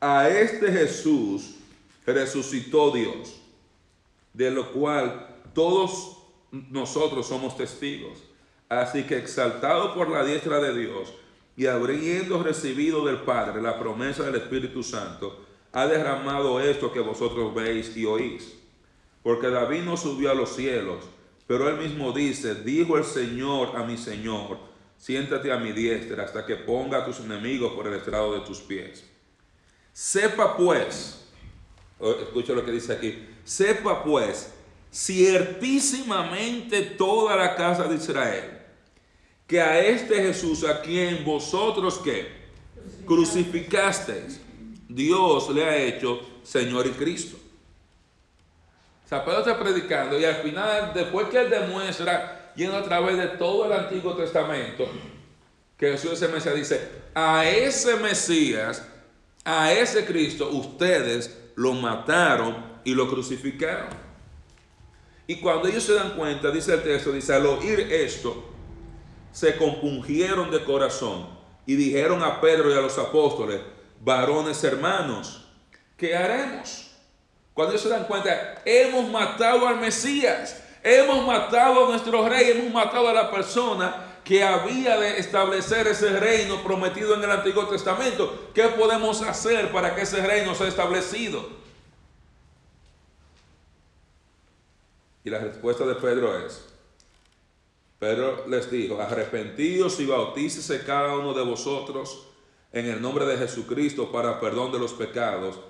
A 0.00 0.28
este 0.28 0.70
Jesús 0.70 1.56
resucitó 2.06 2.92
Dios, 2.92 3.40
de 4.32 4.52
lo 4.52 4.70
cual 4.70 5.26
todos 5.52 6.18
nosotros 6.52 7.26
somos 7.26 7.56
testigos. 7.56 8.31
Así 8.80 9.02
que 9.02 9.18
exaltado 9.18 9.94
por 9.94 10.08
la 10.08 10.24
diestra 10.24 10.58
de 10.58 10.74
Dios 10.74 11.12
y 11.58 11.66
habiendo 11.66 12.42
recibido 12.42 13.04
del 13.04 13.18
Padre 13.18 13.60
la 13.60 13.78
promesa 13.78 14.22
del 14.22 14.36
Espíritu 14.36 14.82
Santo, 14.82 15.44
ha 15.72 15.86
derramado 15.86 16.58
esto 16.58 16.90
que 16.90 17.00
vosotros 17.00 17.54
veis 17.54 17.94
y 17.94 18.06
oís. 18.06 18.54
Porque 19.22 19.48
David 19.48 19.82
no 19.82 19.98
subió 19.98 20.30
a 20.30 20.34
los 20.34 20.56
cielos, 20.56 21.04
pero 21.46 21.68
él 21.68 21.76
mismo 21.76 22.12
dice, 22.12 22.54
dijo 22.54 22.96
el 22.96 23.04
Señor 23.04 23.76
a 23.76 23.84
mi 23.84 23.98
Señor, 23.98 24.58
siéntate 24.96 25.52
a 25.52 25.58
mi 25.58 25.72
diestra 25.72 26.24
hasta 26.24 26.46
que 26.46 26.56
ponga 26.56 26.98
a 26.98 27.04
tus 27.04 27.20
enemigos 27.20 27.74
por 27.74 27.86
el 27.86 27.94
estrado 27.94 28.32
de 28.32 28.40
tus 28.40 28.60
pies. 28.60 29.04
Sepa 29.92 30.56
pues, 30.56 31.26
escucha 32.00 32.54
lo 32.54 32.64
que 32.64 32.72
dice 32.72 32.94
aquí, 32.94 33.28
sepa 33.44 34.02
pues 34.02 34.54
ciertísimamente 34.90 36.82
toda 36.82 37.36
la 37.36 37.54
casa 37.54 37.84
de 37.84 37.96
Israel, 37.96 38.61
que 39.52 39.60
a 39.60 39.78
este 39.78 40.14
Jesús 40.14 40.64
a 40.64 40.80
quien 40.80 41.26
vosotros 41.26 41.98
que 41.98 42.26
crucificasteis, 43.04 44.40
Dios 44.88 45.50
le 45.50 45.62
ha 45.62 45.76
hecho 45.76 46.22
Señor 46.42 46.86
y 46.86 46.92
Cristo. 46.92 47.36
O 49.10 49.14
está 49.14 49.60
predicando 49.60 50.18
y 50.18 50.24
al 50.24 50.36
final, 50.36 50.92
después 50.94 51.26
que 51.28 51.38
él 51.38 51.50
demuestra, 51.50 52.54
yendo 52.56 52.78
a 52.78 52.82
través 52.82 53.18
de 53.18 53.26
todo 53.26 53.66
el 53.66 53.74
Antiguo 53.74 54.14
Testamento, 54.14 54.88
que 55.76 55.90
Jesús 55.90 56.12
ese 56.12 56.28
Mesías 56.28 56.54
dice, 56.54 56.88
a 57.14 57.46
ese 57.46 57.96
Mesías, 57.96 58.88
a 59.44 59.70
ese 59.70 60.06
Cristo, 60.06 60.48
ustedes 60.48 61.38
lo 61.56 61.74
mataron 61.74 62.56
y 62.84 62.94
lo 62.94 63.06
crucificaron. 63.06 63.90
Y 65.26 65.36
cuando 65.36 65.68
ellos 65.68 65.84
se 65.84 65.92
dan 65.92 66.16
cuenta, 66.16 66.50
dice 66.50 66.72
el 66.72 66.82
texto, 66.82 67.12
dice, 67.12 67.34
al 67.34 67.44
oír 67.44 67.80
esto, 67.80 68.51
se 69.32 69.56
compungieron 69.56 70.50
de 70.50 70.62
corazón 70.64 71.26
y 71.66 71.74
dijeron 71.74 72.22
a 72.22 72.40
Pedro 72.40 72.70
y 72.70 72.74
a 72.74 72.80
los 72.80 72.96
apóstoles, 72.98 73.60
varones 74.00 74.62
hermanos, 74.62 75.44
¿qué 75.96 76.16
haremos? 76.16 76.90
Cuando 77.54 77.72
ellos 77.72 77.82
se 77.82 77.88
dan 77.88 78.04
cuenta, 78.04 78.62
hemos 78.64 79.08
matado 79.10 79.66
al 79.66 79.78
Mesías, 79.78 80.62
hemos 80.82 81.26
matado 81.26 81.84
a 81.84 81.88
nuestro 81.88 82.28
rey, 82.28 82.50
hemos 82.50 82.72
matado 82.72 83.08
a 83.08 83.12
la 83.12 83.30
persona 83.30 84.20
que 84.24 84.42
había 84.42 84.98
de 84.98 85.18
establecer 85.18 85.86
ese 85.88 86.18
reino 86.18 86.62
prometido 86.62 87.14
en 87.14 87.24
el 87.24 87.30
Antiguo 87.30 87.66
Testamento. 87.66 88.50
¿Qué 88.54 88.64
podemos 88.68 89.20
hacer 89.22 89.72
para 89.72 89.94
que 89.94 90.02
ese 90.02 90.24
reino 90.24 90.54
sea 90.54 90.68
establecido? 90.68 91.62
Y 95.24 95.30
la 95.30 95.38
respuesta 95.38 95.84
de 95.84 95.94
Pedro 95.96 96.36
es, 96.38 96.71
Pedro 98.02 98.48
les 98.48 98.68
dijo, 98.68 99.00
arrepentidos 99.00 100.00
y 100.00 100.06
bautícese 100.06 100.82
cada 100.84 101.16
uno 101.16 101.32
de 101.34 101.44
vosotros 101.44 102.26
en 102.72 102.86
el 102.86 103.00
nombre 103.00 103.24
de 103.24 103.36
Jesucristo 103.36 104.10
para 104.10 104.40
perdón 104.40 104.72
de 104.72 104.80
los 104.80 104.92
pecados 104.92 105.60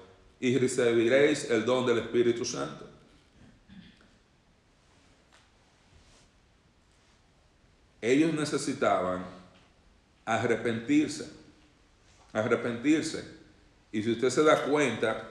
y 0.40 0.56
recibiréis 0.56 1.50
el 1.50 1.66
don 1.66 1.84
del 1.84 1.98
Espíritu 1.98 2.46
Santo. 2.46 2.88
Ellos 8.00 8.32
necesitaban 8.32 9.26
arrepentirse, 10.24 11.30
arrepentirse. 12.32 13.28
Y 13.92 14.02
si 14.02 14.12
usted 14.12 14.30
se 14.30 14.42
da 14.42 14.64
cuenta, 14.64 15.28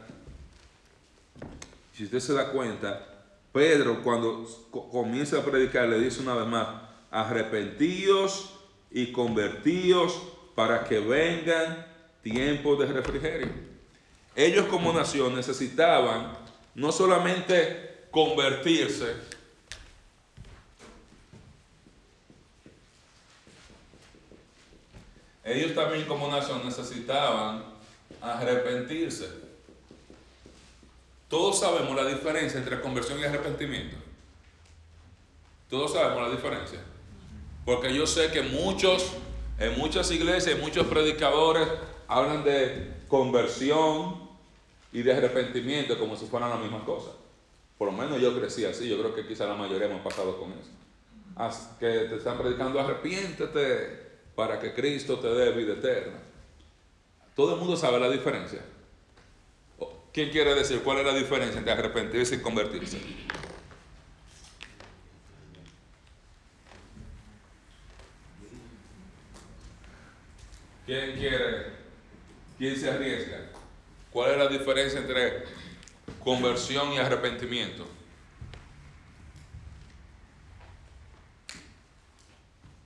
si 1.96 2.04
usted 2.04 2.20
se 2.20 2.34
da 2.34 2.52
cuenta, 2.52 3.08
Pedro 3.52 4.04
cuando 4.04 4.48
comienza 4.92 5.40
a 5.40 5.44
predicar 5.44 5.90
le 5.90 6.00
dice 6.00 6.22
una 6.22 6.36
vez 6.36 6.46
más, 6.46 6.91
arrepentíos 7.12 8.54
y 8.90 9.12
convertíos 9.12 10.20
para 10.56 10.86
que 10.86 11.00
vengan 11.00 11.86
tiempos 12.24 12.80
de 12.80 12.86
refrigerio. 12.88 13.50
Ellos 14.36 14.66
como 14.68 14.94
nación 14.94 15.36
necesitaban 15.36 16.38
no 16.74 16.92
solamente 16.92 18.06
convertirse, 18.12 19.14
ellos 25.44 25.76
también 25.76 26.06
como 26.06 26.30
nación 26.30 26.64
necesitaban 26.64 27.64
arrepentirse. 28.22 29.30
Todos 31.28 31.60
sabemos 31.60 31.96
la 31.96 32.06
diferencia 32.06 32.60
entre 32.60 32.82
conversión 32.82 33.20
y 33.20 33.24
arrepentimiento. 33.24 33.98
Todos 35.70 35.94
sabemos 35.94 36.30
la 36.30 36.36
diferencia. 36.36 36.80
Porque 37.66 37.94
yo 37.94 38.08
sé 38.08 38.32
que 38.32 38.42
muchos, 38.42 39.14
en 39.60 39.78
muchas 39.78 40.10
iglesias, 40.12 40.60
muchos 40.60 40.88
predicadores 40.88 41.68
hablan 42.08 42.44
de 42.44 42.94
conversión 43.08 44.30
y 44.92 45.02
de 45.02 45.14
arrepentimiento 45.14 45.98
como 45.98 46.16
si 46.16 46.26
fueran 46.26 46.50
la 46.50 46.58
misma 46.58 46.84
cosa. 46.84 47.12
Por 47.78 47.92
lo 47.92 47.98
menos 47.98 48.20
yo 48.22 48.38
crecí 48.38 48.66
así, 48.66 48.88
yo 48.88 49.00
creo 49.00 49.16
que 49.16 49.26
quizá 49.28 49.46
la 49.46 49.56
mayoría 49.56 49.88
hemos 49.88 50.02
pasado 50.02 50.38
con 50.38 50.52
eso. 50.54 50.70
que 51.80 52.08
te 52.10 52.16
están 52.16 52.38
predicando 52.38 52.80
arrepiéntete 52.80 54.12
para 54.36 54.60
que 54.60 54.74
Cristo 54.74 55.20
te 55.20 55.28
dé 55.28 55.52
vida 55.52 55.74
eterna. 55.74 56.20
Todo 57.36 57.54
el 57.54 57.60
mundo 57.60 57.78
sabe 57.78 58.00
la 58.00 58.10
diferencia. 58.10 58.62
¿Quién 60.14 60.30
quiere 60.30 60.54
decir 60.54 60.82
cuál 60.84 61.00
es 61.00 61.06
la 61.06 61.14
diferencia 61.14 61.58
entre 61.58 61.72
arrepentirse 61.72 62.36
y 62.36 62.40
convertirse? 62.40 63.00
¿Quién 70.92 71.16
quiere? 71.16 71.68
¿Quién 72.58 72.76
se 72.76 72.92
arriesga? 72.92 73.50
¿Cuál 74.12 74.32
es 74.32 74.38
la 74.38 74.48
diferencia 74.50 75.00
entre 75.00 75.46
conversión 76.22 76.92
y 76.92 76.98
arrepentimiento? 76.98 77.88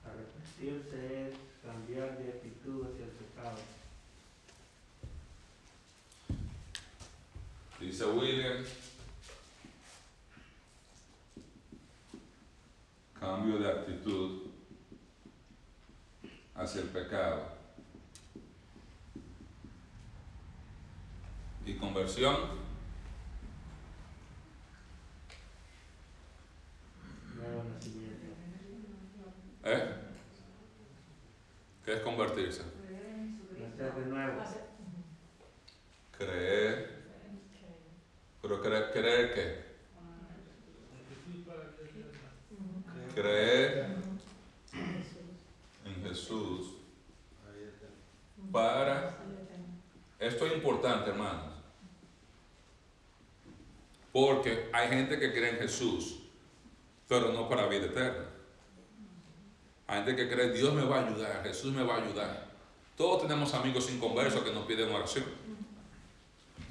Arrepentirse 0.06 1.30
es 1.30 1.36
cambiar 1.64 2.16
de 2.20 2.30
actitud 2.30 2.86
hacia 2.86 3.06
el 3.06 3.12
pecado. 3.12 3.58
Dice 7.80 8.06
William, 8.06 8.64
cambio 13.20 13.58
de 13.58 13.68
actitud 13.68 14.44
hacia 16.54 16.82
el 16.82 16.90
pecado. 16.90 17.65
Y 21.66 21.74
conversión. 21.74 22.36
¿Eh? 29.64 29.96
¿Qué 31.84 31.94
es 31.94 32.02
convertirse? 32.02 32.62
Nacer 33.60 33.94
de 33.96 34.06
nuevo. 34.06 34.44
Creer. 36.16 37.04
Pero 38.42 38.62
creer, 38.62 38.92
creer 38.92 39.34
qué? 39.34 39.66
Creer 43.16 43.96
en 45.84 46.04
Jesús 46.04 46.74
para... 48.52 49.18
Esto 50.20 50.46
es 50.46 50.54
importante, 50.54 51.10
hermanos. 51.10 51.55
Porque 54.16 54.70
hay 54.72 54.88
gente 54.88 55.20
que 55.20 55.34
cree 55.34 55.50
en 55.50 55.58
Jesús, 55.58 56.20
pero 57.06 57.34
no 57.34 57.50
para 57.50 57.68
vida 57.68 57.88
eterna. 57.88 58.30
Hay 59.88 60.06
gente 60.06 60.16
que 60.16 60.34
cree, 60.34 60.54
Dios 60.54 60.74
me 60.74 60.86
va 60.86 61.02
a 61.02 61.06
ayudar, 61.06 61.44
Jesús 61.44 61.74
me 61.74 61.84
va 61.84 61.96
a 61.96 62.02
ayudar. 62.02 62.48
Todos 62.96 63.24
tenemos 63.24 63.54
amigos 63.54 63.92
inconversos 63.92 64.42
que 64.42 64.54
nos 64.54 64.66
piden 64.68 64.90
oración. 64.96 65.26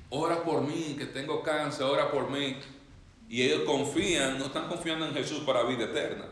Ora 0.08 0.42
por 0.42 0.62
mí, 0.62 0.96
que 0.98 1.04
tengo 1.04 1.42
cáncer, 1.42 1.84
ora 1.84 2.10
por 2.10 2.30
mí. 2.30 2.56
Y 3.28 3.42
ellos 3.42 3.64
confían, 3.66 4.38
no 4.38 4.46
están 4.46 4.66
confiando 4.66 5.04
en 5.04 5.12
Jesús 5.12 5.40
para 5.40 5.64
vida 5.64 5.84
eterna. 5.84 6.24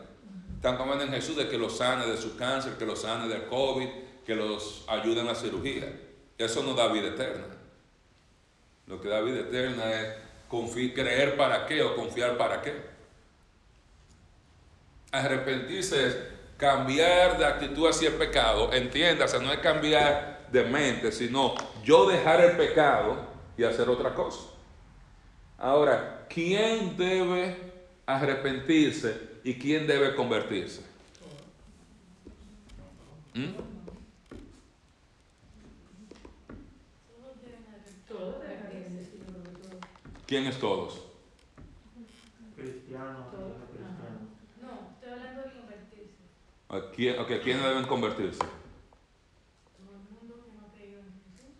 Están 0.55 0.77
confiando 0.77 1.03
en 1.03 1.11
Jesús 1.11 1.37
de 1.37 1.47
que 1.47 1.59
los 1.59 1.77
sane 1.77 2.07
de 2.07 2.17
su 2.17 2.35
cáncer, 2.37 2.75
que 2.75 2.87
los 2.87 3.03
sane 3.03 3.27
del 3.27 3.45
COVID, 3.45 3.87
que 4.25 4.33
los 4.33 4.83
ayude 4.87 5.19
en 5.19 5.27
la 5.27 5.35
cirugía. 5.35 5.95
Eso 6.39 6.63
no 6.63 6.73
da 6.73 6.87
vida 6.87 7.09
eterna. 7.09 7.45
Lo 8.87 8.99
que 8.99 9.09
da 9.09 9.21
vida 9.21 9.41
eterna 9.41 9.91
es 9.91 10.23
creer 10.93 11.35
para 11.35 11.65
qué 11.65 11.81
o 11.81 11.95
confiar 11.95 12.37
para 12.37 12.61
qué. 12.61 12.73
Arrepentirse 15.11 16.07
es 16.07 16.17
cambiar 16.57 17.37
de 17.37 17.45
actitud 17.45 17.87
hacia 17.87 18.09
el 18.09 18.15
pecado. 18.15 18.71
Entiéndase, 18.73 19.39
no 19.39 19.51
es 19.51 19.59
cambiar 19.59 20.47
de 20.51 20.63
mente, 20.63 21.11
sino 21.11 21.55
yo 21.83 22.07
dejar 22.07 22.41
el 22.41 22.57
pecado 22.57 23.17
y 23.57 23.63
hacer 23.63 23.89
otra 23.89 24.13
cosa. 24.13 24.41
Ahora, 25.57 26.25
¿quién 26.29 26.97
debe 26.97 27.57
arrepentirse 28.05 29.39
y 29.43 29.55
quién 29.55 29.87
debe 29.87 30.15
convertirse? 30.15 30.81
¿Mm? 33.33 33.72
¿Quién 40.25 40.45
es 40.47 40.59
todos? 40.59 41.01
Cristiano, 42.55 43.27
no 43.31 43.55
cristiano. 43.67 44.31
No, 44.61 44.91
estoy 44.93 45.11
hablando 45.11 45.41
de 45.41 45.51
convertirse. 45.59 46.23
¿A 46.69 46.91
quién, 46.95 47.41
¿quiénes 47.41 47.63
deben 47.63 47.85
convertirse? 47.85 48.39
Todo 48.39 48.49
el 49.91 50.15
mundo 50.17 50.45
que 50.45 50.53
no 50.55 50.65
ha 50.65 50.73
creído 50.73 50.99
en 51.01 51.11
Jesús. 51.35 51.51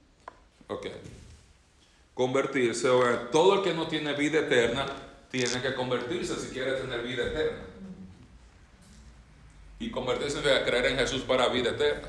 Ok. 0.68 0.88
Convertirse, 2.14 2.90
o 2.90 3.02
sea, 3.04 3.32
todo 3.32 3.56
el 3.56 3.64
que 3.64 3.74
no 3.74 3.88
tiene 3.88 4.14
vida 4.14 4.40
eterna 4.40 4.86
tiene 5.30 5.62
que 5.62 5.74
convertirse 5.74 6.36
si 6.36 6.54
quiere 6.54 6.74
tener 6.74 7.02
vida 7.02 7.26
eterna. 7.26 7.64
Y 9.80 9.92
convertirse 9.92 10.40
a 10.40 10.64
creer 10.64 10.86
en 10.86 10.98
Jesús 10.98 11.24
para 11.24 11.50
vida 11.50 11.72
eterna. 11.72 12.08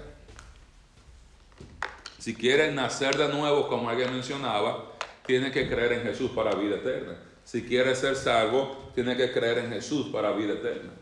Si 2.18 2.34
quieren 2.34 2.74
nacer 2.74 3.16
de 3.16 3.28
nuevo, 3.28 3.66
como 3.68 3.88
alguien 3.88 4.12
mencionaba, 4.12 4.93
tiene 5.26 5.50
que 5.50 5.68
creer 5.68 5.92
en 5.92 6.02
Jesús 6.02 6.30
para 6.30 6.54
vida 6.54 6.76
eterna. 6.76 7.16
Si 7.44 7.62
quiere 7.62 7.94
ser 7.94 8.16
salvo, 8.16 8.90
tiene 8.94 9.16
que 9.16 9.32
creer 9.32 9.58
en 9.58 9.70
Jesús 9.70 10.08
para 10.08 10.32
vida 10.32 10.54
eterna. 10.54 10.92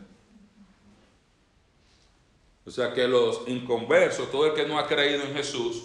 O 2.65 2.71
sea 2.71 2.93
que 2.93 3.07
los 3.07 3.41
inconversos, 3.47 4.31
todo 4.31 4.47
el 4.47 4.53
que 4.53 4.65
no 4.65 4.79
ha 4.79 4.87
creído 4.87 5.23
en 5.23 5.33
Jesús, 5.33 5.83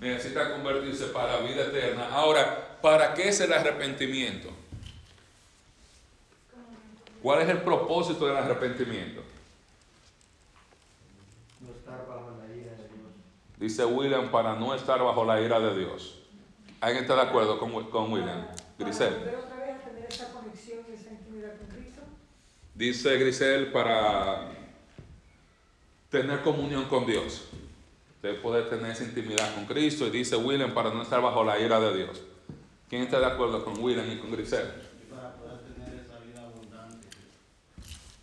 necesita 0.00 0.52
convertirse 0.52 1.06
para 1.06 1.38
vida 1.40 1.62
eterna. 1.62 2.08
Ahora, 2.12 2.78
¿para 2.80 3.14
qué 3.14 3.28
es 3.28 3.40
el 3.40 3.52
arrepentimiento? 3.52 4.48
¿Cuál 7.22 7.42
es 7.42 7.48
el 7.48 7.58
propósito 7.58 8.26
del 8.26 8.36
arrepentimiento? 8.36 9.22
No 11.60 11.70
estar 11.70 12.06
bajo 12.08 12.30
la 12.38 12.56
ira 12.56 12.72
de 12.72 12.88
Dios. 12.88 13.12
Dice 13.58 13.84
William, 13.84 14.30
para 14.30 14.54
no 14.54 14.74
estar 14.74 15.02
bajo 15.02 15.24
la 15.24 15.40
ira 15.40 15.60
de 15.60 15.76
Dios. 15.76 16.19
¿Alguien 16.80 17.04
está 17.04 17.14
de 17.14 17.22
acuerdo 17.22 17.58
con, 17.58 17.90
con 17.90 18.10
William? 18.10 18.46
Grisel. 18.78 19.08
Para 19.08 19.18
volver 19.18 19.36
otra 19.36 19.56
vez 19.56 19.76
a 19.76 19.88
tener 19.90 20.06
esa 20.08 20.32
conexión 20.32 20.78
y 20.90 20.94
esa 20.94 21.10
intimidad 21.10 21.58
con 21.58 21.66
Cristo. 21.68 22.00
Dice 22.74 23.18
Grisel, 23.18 23.70
para 23.70 24.48
tener 26.08 26.40
comunión 26.40 26.86
con 26.86 27.04
Dios. 27.04 27.48
Usted 28.16 28.40
puede 28.40 28.62
tener 28.62 28.92
esa 28.92 29.04
intimidad 29.04 29.54
con 29.54 29.66
Cristo. 29.66 30.06
Y 30.06 30.10
dice 30.10 30.36
William, 30.36 30.72
para 30.72 30.90
no 30.90 31.02
estar 31.02 31.20
bajo 31.20 31.44
la 31.44 31.58
ira 31.58 31.78
de 31.80 31.96
Dios. 31.98 32.22
¿Quién 32.88 33.02
está 33.02 33.20
de 33.20 33.26
acuerdo 33.26 33.62
con 33.62 33.78
William 33.78 34.10
y 34.10 34.16
con 34.16 34.32
Grisel? 34.32 34.66
para 35.10 35.34
poder 35.36 35.58
tener 35.60 36.02
esa 36.02 36.18
vida 36.20 36.42
abundante. 36.42 37.08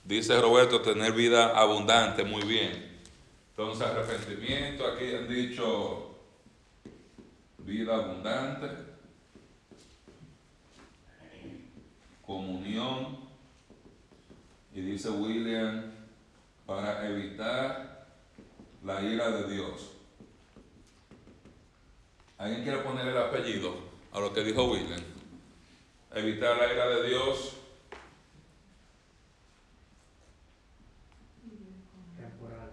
Dice 0.04 0.41
Roberto, 0.41 0.82
tener 0.82 1.12
vida 1.13 1.58
abundante, 1.58 2.24
muy 2.24 2.43
bien. 2.43 2.98
Entonces, 3.52 3.88
arrepentimiento, 3.88 4.86
aquí 4.88 5.13
han 5.15 5.28
dicho 5.28 6.07
vida 7.67 7.95
abundante, 7.95 8.69
comunión, 12.25 13.19
y 14.73 14.82
dice 14.82 15.10
William, 15.10 15.91
para 16.65 17.08
evitar 17.10 18.08
la 18.84 19.01
ira 19.01 19.30
de 19.32 19.53
Dios. 19.53 19.91
¿Alguien 22.38 22.63
quiere 22.63 22.77
poner 22.80 23.08
el 23.08 23.17
apellido 23.17 23.75
a 24.13 24.19
lo 24.19 24.34
que 24.34 24.43
dijo 24.43 24.71
William? 24.71 25.01
Evitar 26.13 26.58
la 26.58 26.71
ira 26.71 26.88
de 26.88 27.10
Dios. 27.10 27.58
Temporal. 32.15 32.71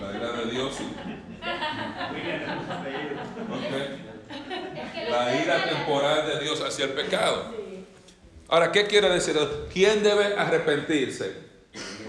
La 0.00 0.16
ira 0.16 0.32
de 0.32 0.50
Dios. 0.50 0.78
La 5.10 5.34
ira 5.36 5.64
temporal 5.64 6.26
de 6.26 6.40
Dios 6.40 6.60
hacia 6.60 6.86
el 6.86 6.92
pecado. 6.92 7.54
Ahora, 8.48 8.72
¿qué 8.72 8.86
quiere 8.86 9.08
decir? 9.10 9.36
¿Quién 9.72 10.02
debe 10.02 10.36
arrepentirse? 10.36 11.44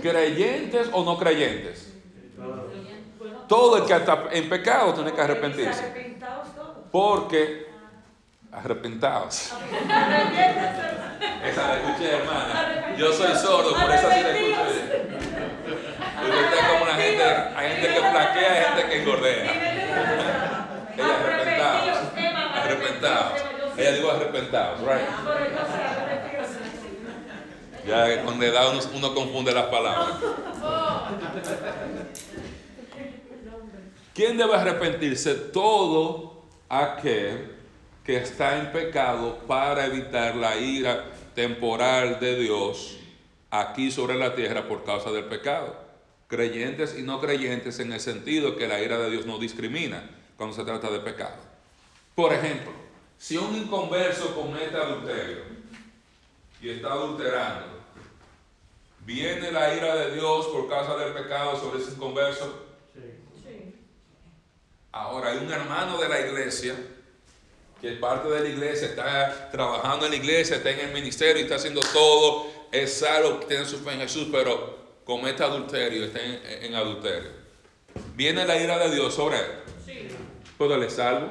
¿Creyentes 0.02 0.90
o 0.92 1.04
no 1.04 1.18
creyentes? 1.18 1.94
Todo. 3.48 3.78
El 3.78 3.86
que 3.86 3.94
está 3.94 4.26
en 4.32 4.50
pecado 4.50 4.94
tiene 4.94 5.14
que 5.14 5.22
arrepentirse. 5.22 6.16
Porque, 6.92 7.68
arrepentados. 8.52 9.54
Esa 11.44 11.68
la 11.68 11.78
escuché, 11.78 12.12
hermana. 12.12 12.96
Yo 12.98 13.14
soy 13.14 13.36
sordo, 13.36 13.74
por 13.74 13.92
eso 13.92 14.10
sí 14.12 14.22
la 14.22 14.30
escuché. 14.32 14.56
Usted 16.24 16.44
está 16.44 16.68
como 16.70 16.84
una 16.84 16.94
gente, 16.96 17.24
hay 17.24 17.72
gente 17.72 17.88
que 17.88 18.00
flaquea, 18.00 18.52
hay 18.52 18.64
gente 18.64 18.90
que 18.90 19.02
engordea. 19.02 19.65
Ella 20.98 21.16
arrepentados. 21.16 21.98
Arrepentados. 22.56 23.42
Ella 23.78 23.92
dijo 23.92 24.12
arrepentados, 24.12 24.80
right? 24.82 25.08
Ya 27.86 28.24
con 28.24 28.40
la 28.40 28.46
edad 28.46 28.72
uno, 28.72 28.80
uno 28.96 29.14
confunde 29.14 29.54
las 29.54 29.66
palabras. 29.66 30.18
¿Quién 34.14 34.38
debe 34.38 34.56
arrepentirse? 34.56 35.36
Todo 35.36 36.46
aquel 36.70 37.52
que 38.04 38.18
está 38.18 38.58
en 38.58 38.72
pecado 38.72 39.40
para 39.48 39.86
evitar 39.86 40.36
la 40.36 40.56
ira 40.56 41.06
temporal 41.36 42.20
de 42.20 42.40
Dios 42.40 42.98
aquí 43.52 43.92
sobre 43.92 44.16
la 44.16 44.36
tierra 44.36 44.68
por 44.68 44.84
causa 44.84 45.12
del 45.12 45.26
pecado. 45.26 45.76
Creyentes 46.28 46.98
y 46.98 47.04
no 47.04 47.20
creyentes 47.20 47.80
en 47.80 47.92
el 47.92 48.00
sentido 48.00 48.56
que 48.56 48.68
la 48.68 48.82
ira 48.82 48.98
de 48.98 49.12
Dios 49.12 49.26
no 49.26 49.38
discrimina 49.38 50.10
cuando 50.38 50.56
se 50.56 50.64
trata 50.64 50.90
de 50.90 51.00
pecado. 51.00 51.36
Por 52.14 52.34
ejemplo, 52.34 52.72
si 53.18 53.38
un 53.38 53.56
inconverso 53.56 54.36
comete 54.36 54.76
adulterio 54.76 55.44
y 56.62 56.70
está 56.70 56.94
adulterando, 56.94 57.68
¿viene 59.02 59.52
la 59.52 59.74
ira 59.74 59.96
de 59.96 60.16
Dios 60.16 60.48
por 60.48 60.70
causa 60.70 60.96
del 60.98 61.14
pecado 61.14 61.60
sobre 61.60 61.82
ese 61.82 61.92
inconverso? 61.92 62.66
Sí. 62.94 63.76
Ahora 64.92 65.32
hay 65.32 65.38
un 65.40 65.52
hermano 65.52 65.98
de 65.98 66.10
la 66.10 66.22
iglesia 66.22 66.76
que 67.82 67.94
es 67.94 68.00
parte 68.00 68.30
de 68.30 68.40
la 68.40 68.50
iglesia, 68.50 68.88
está 68.88 69.52
trabajando 69.52 70.06
en 70.06 70.12
la 70.12 70.18
iglesia, 70.18 70.56
está 70.56 70.72
en 70.72 70.80
el 70.80 70.94
ministerio 70.94 71.42
y 71.42 71.44
está 71.44 71.56
haciendo 71.56 71.82
todo, 71.94 72.48
es 72.72 73.00
salvo, 73.00 73.40
tiene 73.48 73.66
su 73.66 73.80
fe 73.80 73.92
en 73.92 74.00
Jesús, 74.00 74.30
pero 74.32 74.78
comete 75.04 75.44
adulterio, 75.44 76.06
está 76.06 76.24
en, 76.24 76.64
en 76.64 76.76
adulterio. 76.76 77.30
Viene 78.16 78.46
la 78.46 78.58
ira 78.58 78.78
de 78.80 78.96
Dios 78.96 79.14
sobre 79.14 79.38
él. 79.38 79.46
Sí, 80.58 80.58
Pero 80.58 80.76
él 80.76 80.84
es 80.84 80.94
salvo. 80.94 81.28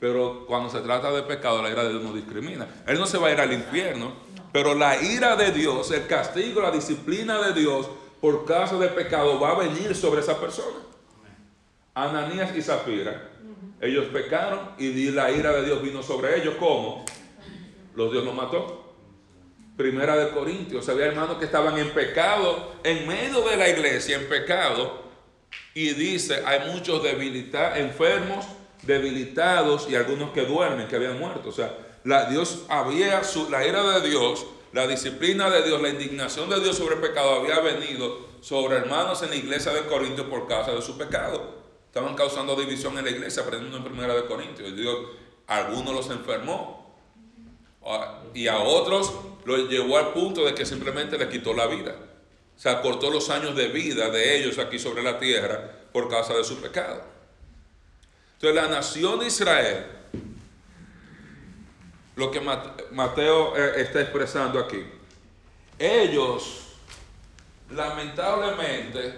pero 0.00 0.40
de 0.40 0.46
cuando 0.46 0.70
se 0.70 0.80
trata 0.80 1.10
de 1.10 1.22
pecado, 1.22 1.62
la 1.62 1.70
ira 1.70 1.82
de 1.84 1.90
Dios 1.90 2.02
no 2.02 2.12
discrimina. 2.12 2.68
Él 2.86 2.98
no 2.98 3.06
se 3.06 3.18
va 3.18 3.28
a 3.28 3.32
ir 3.32 3.40
al 3.40 3.52
infierno, 3.52 4.12
pero 4.52 4.74
la 4.74 5.02
ira 5.02 5.34
de 5.36 5.50
Dios, 5.52 5.90
el 5.90 6.06
castigo, 6.06 6.60
la 6.60 6.70
disciplina 6.70 7.40
de 7.40 7.52
Dios 7.60 7.88
por 8.20 8.44
causa 8.44 8.76
del 8.78 8.90
pecado 8.90 9.38
va 9.40 9.50
a 9.50 9.58
venir 9.58 9.94
sobre 9.94 10.20
esa 10.20 10.38
persona. 10.40 10.78
Ananías 11.94 12.54
y 12.56 12.62
Zafira, 12.62 13.28
ellos 13.80 14.06
pecaron 14.12 14.70
y 14.78 15.10
la 15.10 15.30
ira 15.32 15.52
de 15.52 15.64
Dios 15.64 15.82
vino 15.82 16.02
sobre 16.02 16.40
ellos. 16.40 16.54
¿Cómo? 16.58 17.04
Los 17.96 18.12
Dios 18.12 18.24
los 18.24 18.34
mató. 18.34 18.84
Primera 19.76 20.16
de 20.16 20.30
Corintios, 20.30 20.88
había 20.88 21.06
hermanos 21.06 21.38
que 21.38 21.44
estaban 21.44 21.76
en 21.78 21.90
pecado, 21.90 22.72
en 22.82 23.06
medio 23.06 23.42
de 23.48 23.56
la 23.56 23.68
iglesia, 23.68 24.16
en 24.16 24.28
pecado, 24.28 25.07
y 25.80 25.94
dice, 25.94 26.42
hay 26.44 26.70
muchos 26.72 27.02
debilitados, 27.04 27.78
enfermos, 27.78 28.44
debilitados 28.82 29.88
y 29.88 29.94
algunos 29.94 30.32
que 30.32 30.42
duermen, 30.44 30.88
que 30.88 30.96
habían 30.96 31.18
muerto. 31.18 31.50
O 31.50 31.52
sea, 31.52 31.72
la, 32.04 32.24
Dios 32.28 32.64
había 32.68 33.22
su, 33.22 33.48
la 33.48 33.64
ira 33.66 34.00
de 34.00 34.08
Dios, 34.08 34.44
la 34.72 34.86
disciplina 34.88 35.48
de 35.50 35.62
Dios, 35.62 35.80
la 35.80 35.90
indignación 35.90 36.50
de 36.50 36.58
Dios 36.60 36.76
sobre 36.76 36.96
el 36.96 37.00
pecado 37.00 37.34
había 37.40 37.60
venido 37.60 38.26
sobre 38.40 38.76
hermanos 38.76 39.22
en 39.22 39.30
la 39.30 39.36
iglesia 39.36 39.72
de 39.72 39.82
Corintios 39.82 40.26
por 40.26 40.48
causa 40.48 40.72
de 40.72 40.82
su 40.82 40.98
pecado. 40.98 41.58
Estaban 41.86 42.14
causando 42.16 42.56
división 42.56 42.98
en 42.98 43.04
la 43.04 43.10
iglesia, 43.10 43.42
aprendiendo 43.44 43.76
en 43.78 43.84
primera 43.84 44.14
de 44.14 44.26
Corintios. 44.26 44.68
Y 44.70 44.72
Dios, 44.72 44.96
algunos 45.46 45.94
los 45.94 46.10
enfermó 46.10 46.96
a- 47.86 48.22
y 48.34 48.48
a 48.48 48.58
otros 48.58 49.12
los 49.44 49.68
llevó 49.68 49.96
al 49.96 50.12
punto 50.12 50.44
de 50.44 50.54
que 50.54 50.66
simplemente 50.66 51.16
le 51.16 51.28
quitó 51.28 51.54
la 51.54 51.66
vida. 51.66 51.94
Se 52.58 52.68
acortó 52.68 53.08
los 53.10 53.30
años 53.30 53.54
de 53.54 53.68
vida 53.68 54.10
de 54.10 54.36
ellos 54.36 54.58
aquí 54.58 54.80
sobre 54.80 55.02
la 55.02 55.18
tierra 55.18 55.70
por 55.92 56.10
causa 56.10 56.34
de 56.34 56.42
su 56.42 56.60
pecado. 56.60 57.02
Entonces 58.34 58.62
la 58.62 58.68
nación 58.68 59.20
de 59.20 59.28
Israel, 59.28 59.86
lo 62.16 62.32
que 62.32 62.40
Mateo 62.90 63.56
eh, 63.56 63.80
está 63.80 64.00
expresando 64.00 64.58
aquí, 64.58 64.84
ellos 65.78 66.64
lamentablemente 67.70 69.14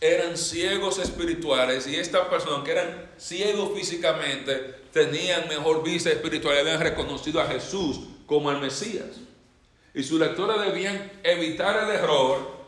eran 0.00 0.36
ciegos 0.36 0.98
espirituales 0.98 1.88
y 1.88 1.96
estas 1.96 2.28
personas 2.28 2.64
que 2.64 2.70
eran 2.70 3.10
ciegos 3.18 3.76
físicamente 3.76 4.82
tenían 4.92 5.48
mejor 5.48 5.82
vista 5.82 6.10
espiritual, 6.10 6.58
habían 6.58 6.80
reconocido 6.80 7.40
a 7.40 7.46
Jesús 7.46 8.00
como 8.26 8.52
el 8.52 8.58
Mesías. 8.58 9.18
Y 9.94 10.02
sus 10.02 10.18
lectores 10.18 10.60
debían 10.60 11.12
evitar 11.22 11.84
el 11.84 11.90
error 11.94 12.62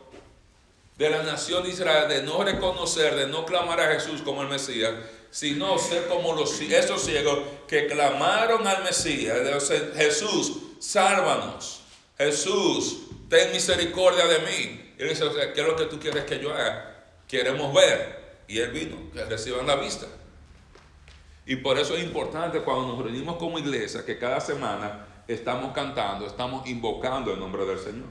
de 0.97 1.09
la 1.09 1.23
nación 1.23 1.63
de 1.63 1.69
Israel 1.69 2.07
de 2.07 2.23
no 2.23 2.43
reconocer, 2.43 3.15
de 3.15 3.27
no 3.27 3.45
clamar 3.45 3.79
a 3.79 3.93
Jesús 3.93 4.21
como 4.21 4.41
el 4.43 4.47
Mesías, 4.47 4.93
sino 5.31 5.77
ser 5.77 6.07
como 6.07 6.33
los, 6.33 6.61
esos 6.61 7.03
ciegos 7.03 7.39
que 7.67 7.87
clamaron 7.87 8.65
al 8.65 8.83
Mesías. 8.83 9.37
Jesús, 9.95 10.53
sálvanos. 10.79 11.81
Jesús, 12.17 13.07
ten 13.27 13.51
misericordia 13.51 14.25
de 14.27 14.39
mí. 14.39 14.93
Y 14.97 15.03
él 15.03 15.09
dice, 15.09 15.25
¿qué 15.53 15.61
es 15.61 15.67
lo 15.67 15.75
que 15.75 15.85
tú 15.85 15.99
quieres 15.99 16.23
que 16.23 16.39
yo 16.39 16.53
haga? 16.53 17.03
Queremos 17.27 17.73
ver. 17.73 18.23
Y 18.47 18.59
él 18.59 18.71
vino, 18.71 18.95
que 19.11 19.25
reciban 19.25 19.67
la 19.67 19.75
vista. 19.75 20.05
Y 21.45 21.57
por 21.57 21.77
eso 21.77 21.95
es 21.95 22.03
importante 22.03 22.59
cuando 22.61 22.87
nos 22.87 23.03
reunimos 23.03 23.35
como 23.37 23.59
iglesia 23.59 24.05
que 24.05 24.17
cada 24.17 24.39
semana 24.39 25.05
estamos 25.27 25.73
cantando, 25.73 26.25
estamos 26.25 26.67
invocando 26.67 27.33
el 27.33 27.39
nombre 27.39 27.65
del 27.65 27.79
Señor. 27.79 28.07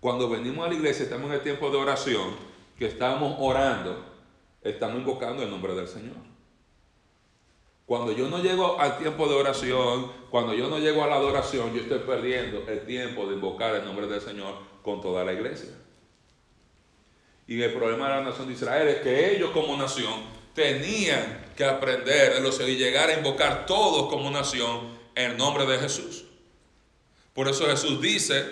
Cuando 0.00 0.28
venimos 0.28 0.66
a 0.66 0.68
la 0.68 0.74
iglesia, 0.74 1.04
estamos 1.04 1.26
en 1.28 1.34
el 1.34 1.42
tiempo 1.42 1.70
de 1.70 1.78
oración, 1.78 2.36
que 2.78 2.86
estamos 2.86 3.36
orando, 3.38 4.04
estamos 4.62 4.98
invocando 4.98 5.42
el 5.42 5.50
nombre 5.50 5.74
del 5.74 5.88
Señor. 5.88 6.16
Cuando 7.86 8.12
yo 8.12 8.28
no 8.28 8.42
llego 8.42 8.80
al 8.80 8.98
tiempo 8.98 9.28
de 9.28 9.34
oración, 9.34 10.10
cuando 10.30 10.54
yo 10.54 10.68
no 10.68 10.78
llego 10.78 11.04
a 11.04 11.06
la 11.06 11.16
adoración, 11.16 11.74
yo 11.74 11.82
estoy 11.82 11.98
perdiendo 12.00 12.64
el 12.66 12.86
tiempo 12.86 13.26
de 13.26 13.34
invocar 13.34 13.74
el 13.74 13.84
nombre 13.84 14.06
del 14.06 14.20
Señor 14.20 14.54
con 14.82 15.00
toda 15.02 15.24
la 15.24 15.32
iglesia. 15.32 15.70
Y 17.46 17.60
el 17.60 17.74
problema 17.74 18.08
de 18.08 18.14
la 18.16 18.30
nación 18.30 18.48
de 18.48 18.54
Israel 18.54 18.88
es 18.88 18.96
que 19.02 19.36
ellos 19.36 19.50
como 19.50 19.76
nación 19.76 20.22
tenían 20.54 21.52
que 21.56 21.64
aprender 21.64 22.34
de 22.34 22.40
los 22.40 22.58
y 22.60 22.76
llegar 22.76 23.10
a 23.10 23.18
invocar 23.18 23.66
todos 23.66 24.08
como 24.08 24.30
nación 24.30 24.93
el 25.14 25.36
nombre 25.36 25.66
de 25.66 25.78
Jesús. 25.78 26.24
Por 27.32 27.48
eso 27.48 27.66
Jesús 27.66 28.00
dice, 28.00 28.44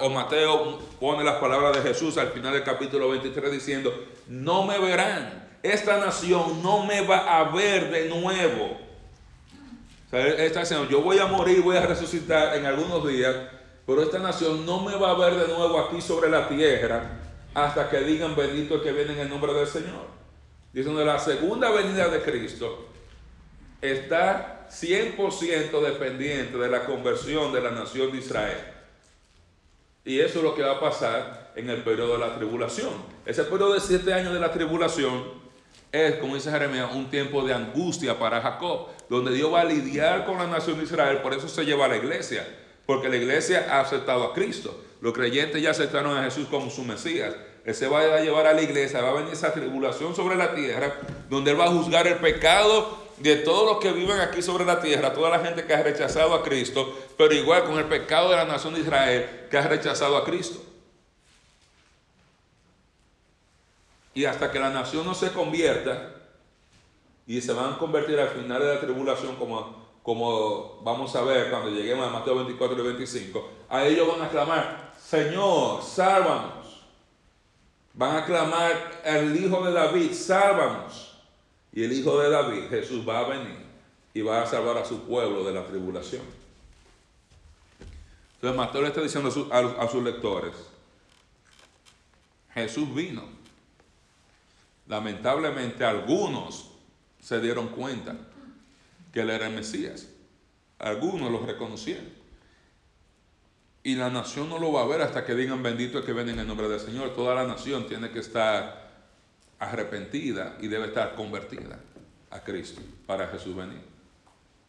o 0.00 0.08
Mateo 0.08 0.78
pone 1.00 1.24
las 1.24 1.36
palabras 1.36 1.76
de 1.76 1.82
Jesús 1.82 2.16
al 2.16 2.28
final 2.28 2.52
del 2.52 2.64
capítulo 2.64 3.10
23 3.10 3.52
diciendo, 3.52 3.92
no 4.28 4.64
me 4.64 4.78
verán, 4.78 5.48
esta 5.62 5.98
nación 5.98 6.62
no 6.62 6.84
me 6.84 7.00
va 7.06 7.38
a 7.38 7.50
ver 7.50 7.90
de 7.90 8.08
nuevo. 8.08 8.78
Sea, 10.10 10.26
está 10.26 10.60
diciendo, 10.60 10.88
yo 10.88 11.02
voy 11.02 11.18
a 11.18 11.26
morir, 11.26 11.62
voy 11.62 11.76
a 11.76 11.86
resucitar 11.86 12.56
en 12.56 12.66
algunos 12.66 13.06
días, 13.06 13.34
pero 13.86 14.02
esta 14.02 14.18
nación 14.18 14.64
no 14.64 14.80
me 14.80 14.94
va 14.96 15.10
a 15.10 15.14
ver 15.14 15.34
de 15.34 15.52
nuevo 15.52 15.78
aquí 15.80 16.00
sobre 16.00 16.30
la 16.30 16.48
tierra 16.48 17.20
hasta 17.54 17.88
que 17.88 18.00
digan 18.00 18.34
bendito 18.34 18.82
que 18.82 18.92
viene 18.92 19.12
en 19.12 19.20
el 19.20 19.28
nombre 19.28 19.52
del 19.52 19.66
Señor. 19.66 20.06
Diciendo 20.72 21.04
la 21.04 21.18
segunda 21.18 21.70
venida 21.70 22.08
de 22.08 22.20
Cristo 22.20 22.88
está 23.80 24.63
100% 24.70 25.80
dependiente 25.80 26.58
de 26.58 26.68
la 26.68 26.84
conversión 26.84 27.52
de 27.52 27.60
la 27.60 27.70
nación 27.70 28.12
de 28.12 28.18
Israel. 28.18 28.58
Y 30.04 30.20
eso 30.20 30.38
es 30.38 30.44
lo 30.44 30.54
que 30.54 30.62
va 30.62 30.72
a 30.72 30.80
pasar 30.80 31.52
en 31.56 31.70
el 31.70 31.82
periodo 31.82 32.14
de 32.14 32.18
la 32.18 32.36
tribulación. 32.36 32.92
Ese 33.24 33.44
periodo 33.44 33.74
de 33.74 33.80
siete 33.80 34.12
años 34.12 34.34
de 34.34 34.40
la 34.40 34.52
tribulación 34.52 35.24
es, 35.90 36.16
como 36.16 36.34
dice 36.34 36.50
Jeremías, 36.50 36.90
un 36.92 37.08
tiempo 37.08 37.42
de 37.42 37.54
angustia 37.54 38.18
para 38.18 38.40
Jacob, 38.40 38.88
donde 39.08 39.32
Dios 39.32 39.52
va 39.52 39.62
a 39.62 39.64
lidiar 39.64 40.26
con 40.26 40.38
la 40.38 40.46
nación 40.46 40.76
de 40.78 40.84
Israel, 40.84 41.18
por 41.18 41.32
eso 41.32 41.48
se 41.48 41.64
lleva 41.64 41.86
a 41.86 41.88
la 41.88 41.96
iglesia, 41.96 42.46
porque 42.84 43.08
la 43.08 43.16
iglesia 43.16 43.66
ha 43.70 43.80
aceptado 43.80 44.24
a 44.24 44.34
Cristo. 44.34 44.78
Los 45.00 45.12
creyentes 45.12 45.62
ya 45.62 45.70
aceptaron 45.70 46.16
a 46.16 46.24
Jesús 46.24 46.48
como 46.48 46.70
su 46.70 46.82
Mesías. 46.82 47.34
Él 47.64 47.74
se 47.74 47.88
va 47.88 48.00
a 48.00 48.20
llevar 48.20 48.46
a 48.46 48.52
la 48.52 48.60
iglesia, 48.60 49.00
va 49.00 49.10
a 49.10 49.14
venir 49.14 49.32
esa 49.32 49.52
tribulación 49.52 50.14
sobre 50.14 50.36
la 50.36 50.54
tierra, 50.54 50.96
donde 51.30 51.52
Él 51.52 51.60
va 51.60 51.64
a 51.64 51.70
juzgar 51.70 52.06
el 52.06 52.16
pecado 52.16 53.03
de 53.18 53.36
todos 53.36 53.66
los 53.66 53.78
que 53.78 53.92
viven 53.92 54.20
aquí 54.20 54.42
sobre 54.42 54.64
la 54.64 54.80
tierra, 54.80 55.12
toda 55.12 55.30
la 55.30 55.38
gente 55.38 55.64
que 55.64 55.74
ha 55.74 55.82
rechazado 55.82 56.34
a 56.34 56.42
Cristo, 56.42 56.96
pero 57.16 57.34
igual 57.34 57.64
con 57.64 57.78
el 57.78 57.84
pecado 57.84 58.30
de 58.30 58.36
la 58.36 58.44
nación 58.44 58.74
de 58.74 58.80
Israel 58.80 59.46
que 59.50 59.58
ha 59.58 59.68
rechazado 59.68 60.16
a 60.16 60.24
Cristo. 60.24 60.62
Y 64.14 64.24
hasta 64.24 64.50
que 64.50 64.58
la 64.58 64.70
nación 64.70 65.04
no 65.04 65.14
se 65.14 65.32
convierta, 65.32 66.10
y 67.26 67.40
se 67.40 67.52
van 67.52 67.74
a 67.74 67.78
convertir 67.78 68.20
al 68.20 68.28
final 68.28 68.60
de 68.60 68.74
la 68.74 68.80
tribulación 68.80 69.36
como 69.36 69.84
como 70.04 70.82
vamos 70.82 71.16
a 71.16 71.22
ver 71.22 71.48
cuando 71.48 71.70
lleguemos 71.70 72.06
a 72.06 72.10
Mateo 72.10 72.36
24 72.36 72.78
y 72.78 72.86
25, 72.88 73.48
a 73.70 73.86
ellos 73.86 74.06
van 74.06 74.20
a 74.20 74.28
clamar, 74.28 74.92
Señor, 74.98 75.82
sálvanos. 75.82 76.84
Van 77.94 78.16
a 78.16 78.26
clamar 78.26 79.00
al 79.02 79.34
Hijo 79.34 79.64
de 79.64 79.72
David, 79.72 80.12
sálvanos. 80.12 81.13
Y 81.74 81.82
el 81.82 81.92
Hijo 81.92 82.20
de 82.20 82.30
David, 82.30 82.68
Jesús, 82.70 83.06
va 83.06 83.18
a 83.18 83.28
venir 83.28 83.56
y 84.14 84.22
va 84.22 84.42
a 84.42 84.46
salvar 84.46 84.78
a 84.78 84.84
su 84.84 85.00
pueblo 85.00 85.42
de 85.44 85.52
la 85.52 85.66
tribulación. 85.66 86.22
Entonces 88.36 88.56
Mateo 88.56 88.82
le 88.82 88.88
está 88.88 89.00
diciendo 89.00 89.48
a, 89.50 89.58
a 89.82 89.88
sus 89.88 90.04
lectores, 90.04 90.52
Jesús 92.52 92.94
vino. 92.94 93.24
Lamentablemente 94.86 95.84
algunos 95.84 96.70
se 97.20 97.40
dieron 97.40 97.68
cuenta 97.68 98.14
que 99.12 99.22
él 99.22 99.30
era 99.30 99.48
el 99.48 99.54
Mesías. 99.54 100.08
Algunos 100.78 101.32
lo 101.32 101.44
reconocieron. 101.44 102.06
Y 103.82 103.96
la 103.96 104.10
nación 104.10 104.48
no 104.48 104.60
lo 104.60 104.72
va 104.72 104.82
a 104.82 104.86
ver 104.86 105.02
hasta 105.02 105.24
que 105.24 105.34
digan 105.34 105.62
bendito 105.62 105.98
el 105.98 106.04
que 106.04 106.12
ven 106.12 106.28
en 106.28 106.38
el 106.38 106.46
nombre 106.46 106.68
del 106.68 106.78
Señor. 106.78 107.16
Toda 107.16 107.34
la 107.34 107.44
nación 107.44 107.88
tiene 107.88 108.10
que 108.10 108.20
estar 108.20 108.83
arrepentida 109.58 110.56
y 110.60 110.68
debe 110.68 110.86
estar 110.86 111.14
convertida 111.14 111.78
a 112.30 112.40
Cristo 112.40 112.80
para 113.06 113.28
Jesús 113.28 113.54
venir. 113.54 113.82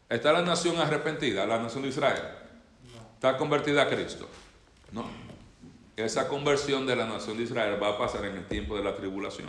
¿Está 0.08 0.32
la 0.32 0.42
nación 0.42 0.78
arrepentida, 0.78 1.46
la 1.46 1.58
nación 1.58 1.82
de 1.82 1.88
Israel? 1.88 2.22
¿Está 3.14 3.36
convertida 3.36 3.82
a 3.82 3.88
Cristo? 3.88 4.28
No. 4.92 5.04
Esa 5.96 6.28
conversión 6.28 6.86
de 6.86 6.94
la 6.94 7.06
nación 7.06 7.36
de 7.38 7.44
Israel 7.44 7.82
va 7.82 7.90
a 7.90 7.98
pasar 7.98 8.24
en 8.26 8.36
el 8.36 8.46
tiempo 8.46 8.76
de 8.76 8.84
la 8.84 8.94
tribulación. 8.94 9.48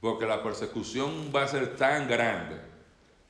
Porque 0.00 0.26
la 0.26 0.42
persecución 0.42 1.32
va 1.34 1.44
a 1.44 1.48
ser 1.48 1.76
tan 1.76 2.08
grande 2.08 2.60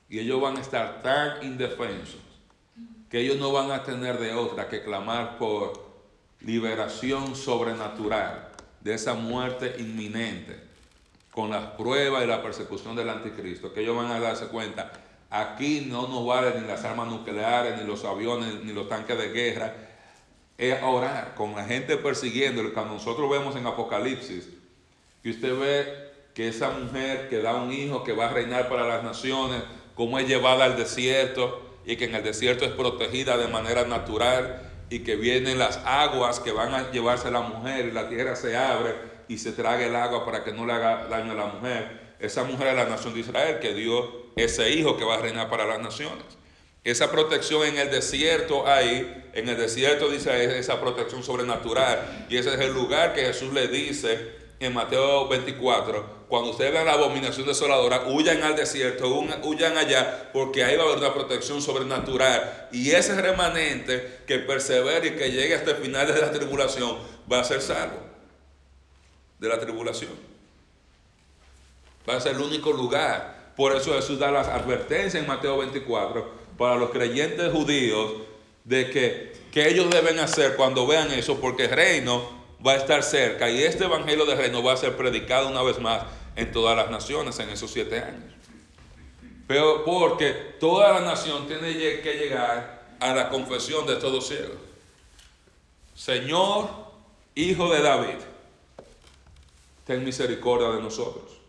y 0.08 0.18
ellos 0.18 0.40
van 0.40 0.56
a 0.56 0.60
estar 0.60 1.02
tan 1.02 1.44
indefensos 1.44 2.20
que 3.08 3.20
ellos 3.20 3.36
no 3.36 3.52
van 3.52 3.70
a 3.70 3.84
tener 3.84 4.18
de 4.18 4.34
otra 4.34 4.68
que 4.68 4.82
clamar 4.82 5.38
por 5.38 5.84
liberación 6.40 7.36
sobrenatural 7.36 8.53
de 8.84 8.94
esa 8.94 9.14
muerte 9.14 9.76
inminente 9.78 10.56
con 11.32 11.50
las 11.50 11.70
pruebas 11.72 12.22
y 12.22 12.28
la 12.28 12.42
persecución 12.42 12.94
del 12.94 13.08
anticristo, 13.08 13.72
que 13.72 13.80
ellos 13.80 13.96
van 13.96 14.12
a 14.12 14.20
darse 14.20 14.46
cuenta, 14.46 14.92
aquí 15.30 15.86
no 15.90 16.06
nos 16.06 16.24
valen 16.24 16.62
ni 16.62 16.68
las 16.68 16.84
armas 16.84 17.08
nucleares, 17.08 17.80
ni 17.80 17.86
los 17.88 18.04
aviones, 18.04 18.62
ni 18.62 18.72
los 18.72 18.88
tanques 18.88 19.18
de 19.18 19.30
guerra, 19.30 19.74
es 20.56 20.80
orar 20.84 21.34
con 21.34 21.56
la 21.56 21.64
gente 21.64 21.96
persiguiendo, 21.96 22.62
cuando 22.72 22.94
nosotros 22.94 23.28
vemos 23.28 23.56
en 23.56 23.66
Apocalipsis, 23.66 24.48
que 25.22 25.30
usted 25.30 25.58
ve 25.58 26.12
que 26.34 26.48
esa 26.48 26.70
mujer 26.70 27.28
que 27.28 27.40
da 27.40 27.54
un 27.54 27.72
hijo 27.72 28.04
que 28.04 28.12
va 28.12 28.26
a 28.26 28.32
reinar 28.32 28.68
para 28.68 28.86
las 28.86 29.02
naciones, 29.02 29.62
cómo 29.96 30.18
es 30.18 30.28
llevada 30.28 30.66
al 30.66 30.76
desierto 30.76 31.62
y 31.84 31.96
que 31.96 32.04
en 32.04 32.14
el 32.14 32.22
desierto 32.22 32.64
es 32.64 32.72
protegida 32.72 33.36
de 33.36 33.48
manera 33.48 33.84
natural 33.84 34.63
y 34.90 35.00
que 35.00 35.16
vienen 35.16 35.58
las 35.58 35.78
aguas 35.84 36.40
que 36.40 36.52
van 36.52 36.74
a 36.74 36.90
llevarse 36.90 37.28
a 37.28 37.30
la 37.30 37.40
mujer 37.40 37.86
y 37.86 37.90
la 37.90 38.08
tierra 38.08 38.36
se 38.36 38.56
abre 38.56 38.94
y 39.28 39.38
se 39.38 39.52
traga 39.52 39.84
el 39.84 39.96
agua 39.96 40.24
para 40.24 40.44
que 40.44 40.52
no 40.52 40.66
le 40.66 40.72
haga 40.72 41.06
daño 41.08 41.32
a 41.32 41.34
la 41.34 41.46
mujer. 41.46 42.14
Esa 42.20 42.44
mujer 42.44 42.68
es 42.68 42.76
la 42.76 42.84
nación 42.84 43.14
de 43.14 43.20
Israel 43.20 43.58
que 43.60 43.74
dio 43.74 44.32
ese 44.36 44.70
hijo 44.70 44.96
que 44.96 45.04
va 45.04 45.14
a 45.14 45.18
reinar 45.18 45.48
para 45.48 45.66
las 45.66 45.80
naciones. 45.80 46.24
Esa 46.84 47.10
protección 47.10 47.66
en 47.66 47.78
el 47.78 47.90
desierto 47.90 48.66
ahí, 48.66 49.30
en 49.32 49.48
el 49.48 49.56
desierto 49.56 50.10
dice 50.10 50.58
esa 50.58 50.80
protección 50.80 51.22
sobrenatural 51.22 52.26
y 52.28 52.36
ese 52.36 52.54
es 52.54 52.60
el 52.60 52.74
lugar 52.74 53.14
que 53.14 53.22
Jesús 53.22 53.54
le 53.54 53.68
dice 53.68 54.43
en 54.64 54.74
Mateo 54.74 55.28
24, 55.28 56.24
cuando 56.28 56.50
ustedes 56.50 56.72
vean 56.72 56.86
la 56.86 56.94
abominación 56.94 57.46
desoladora, 57.46 58.04
huyan 58.08 58.42
al 58.42 58.56
desierto, 58.56 59.08
huyan 59.42 59.76
allá, 59.76 60.30
porque 60.32 60.64
ahí 60.64 60.76
va 60.76 60.84
a 60.84 60.86
haber 60.86 60.98
una 60.98 61.14
protección 61.14 61.62
sobrenatural. 61.62 62.68
Y 62.72 62.90
ese 62.90 63.20
remanente 63.20 64.20
que 64.26 64.38
persevere 64.38 65.08
y 65.08 65.10
que 65.12 65.30
llegue 65.30 65.54
hasta 65.54 65.72
el 65.72 65.76
final 65.76 66.06
de 66.06 66.20
la 66.20 66.32
tribulación 66.32 66.98
va 67.30 67.40
a 67.40 67.44
ser 67.44 67.60
salvo 67.60 67.98
de 69.38 69.48
la 69.48 69.60
tribulación. 69.60 70.12
Va 72.08 72.16
a 72.16 72.20
ser 72.20 72.34
el 72.34 72.40
único 72.40 72.72
lugar. 72.72 73.52
Por 73.56 73.74
eso 73.76 73.94
Jesús 73.94 74.18
da 74.18 74.30
las 74.30 74.48
advertencias 74.48 75.14
en 75.14 75.26
Mateo 75.26 75.58
24 75.58 76.28
para 76.58 76.76
los 76.76 76.90
creyentes 76.90 77.52
judíos 77.52 78.12
de 78.64 78.90
que, 78.90 79.32
que 79.52 79.68
ellos 79.68 79.90
deben 79.90 80.18
hacer 80.18 80.56
cuando 80.56 80.86
vean 80.86 81.10
eso, 81.12 81.40
porque 81.40 81.64
el 81.64 81.70
reino 81.70 82.43
va 82.66 82.72
a 82.72 82.76
estar 82.76 83.02
cerca 83.02 83.50
y 83.50 83.62
este 83.62 83.84
evangelio 83.84 84.24
del 84.24 84.38
reino 84.38 84.62
va 84.62 84.72
a 84.72 84.76
ser 84.76 84.96
predicado 84.96 85.48
una 85.48 85.62
vez 85.62 85.78
más 85.80 86.02
en 86.36 86.50
todas 86.50 86.76
las 86.76 86.90
naciones 86.90 87.38
en 87.38 87.50
esos 87.50 87.70
siete 87.70 88.00
años. 88.00 88.32
Pero 89.46 89.84
porque 89.84 90.30
toda 90.58 90.94
la 90.94 91.00
nación 91.00 91.46
tiene 91.46 91.72
que 92.00 92.14
llegar 92.14 92.82
a 93.00 93.14
la 93.14 93.28
confesión 93.28 93.86
de 93.86 93.96
todos 93.96 94.28
ciegos. 94.28 94.56
Señor, 95.94 96.84
Hijo 97.36 97.72
de 97.72 97.82
David, 97.82 98.18
ten 99.84 100.04
misericordia 100.04 100.68
de 100.68 100.80
nosotros. 100.80 101.40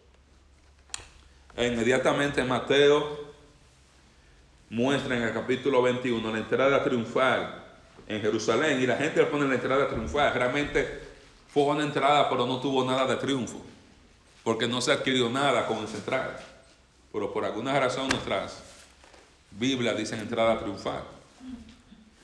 E 1.55 1.67
inmediatamente 1.67 2.43
Mateo 2.43 3.33
muestra 4.69 5.15
en 5.15 5.23
el 5.23 5.33
capítulo 5.33 5.81
21 5.83 6.31
la 6.31 6.37
entrada 6.39 6.83
triunfal 6.83 7.63
en 8.07 8.21
Jerusalén 8.21 8.81
y 8.81 8.87
la 8.87 8.97
gente 8.97 9.21
le 9.21 9.27
pone 9.27 9.47
la 9.47 9.55
entrada 9.55 9.87
triunfal. 9.87 10.33
Realmente 10.33 11.04
fue 11.55 11.63
una 11.63 11.85
entrada, 11.85 12.29
pero 12.29 12.45
no 12.45 12.59
tuvo 12.59 12.83
nada 12.83 13.05
de 13.05 13.15
triunfo, 13.15 13.61
porque 14.43 14.67
no 14.67 14.81
se 14.81 14.91
adquirió 14.91 15.29
nada 15.29 15.65
con 15.65 15.85
esa 15.85 15.95
entrada. 15.95 16.37
Pero 17.13 17.31
por 17.31 17.45
alguna 17.45 17.79
razón 17.79 18.09
nuestras 18.09 18.61
Biblias 19.51 19.97
dicen 19.97 20.19
entrada 20.19 20.59
triunfal. 20.59 21.05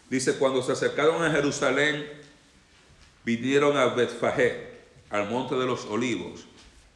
Dice, 0.09 0.37
cuando 0.37 0.61
se 0.61 0.73
acercaron 0.73 1.23
a 1.23 1.31
Jerusalén, 1.31 2.05
vinieron 3.23 3.77
a 3.77 3.85
Betfagé, 3.85 4.81
al 5.09 5.29
monte 5.29 5.55
de 5.55 5.65
los 5.65 5.85
olivos. 5.85 6.43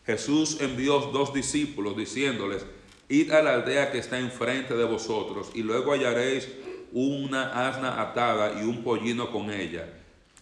Jesús 0.06 0.58
envió 0.60 1.00
dos 1.14 1.34
discípulos 1.34 1.96
diciéndoles, 1.96 2.66
id 3.08 3.32
a 3.32 3.42
la 3.42 3.54
aldea 3.54 3.94
que 3.94 4.00
está 4.00 4.20
enfrente 4.20 4.76
de 4.76 4.84
vosotros 4.84 5.52
y 5.54 5.64
luego 5.64 5.94
hallaréis 5.94 6.50
una 6.92 7.70
asna 7.70 8.02
atada 8.02 8.62
y 8.62 8.66
un 8.66 8.84
pollino 8.84 9.32
con 9.32 9.50
ella. 9.52 9.88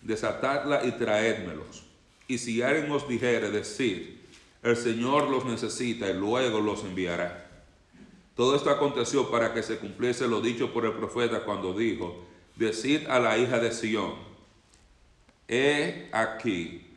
Desatadla 0.02 0.84
y 0.86 0.94
traédmelos. 0.94 1.83
Y 2.34 2.40
si 2.40 2.64
alguien 2.64 2.92
os 2.92 3.08
dijere, 3.08 3.52
decir, 3.52 4.20
el 4.64 4.76
Señor 4.76 5.30
los 5.30 5.46
necesita 5.46 6.10
y 6.10 6.16
luego 6.16 6.62
los 6.62 6.84
enviará. 6.84 7.48
Todo 8.36 8.56
esto 8.56 8.72
aconteció 8.72 9.30
para 9.30 9.54
que 9.54 9.62
se 9.62 9.78
cumpliese 9.78 10.28
lo 10.28 10.42
dicho 10.42 10.74
por 10.74 10.84
el 10.84 10.94
profeta 10.94 11.44
cuando 11.44 11.76
dijo, 11.76 12.26
decid 12.56 13.06
a 13.08 13.20
la 13.20 13.38
hija 13.38 13.60
de 13.60 13.72
Sión, 13.72 14.16
he 15.48 16.10
aquí, 16.12 16.88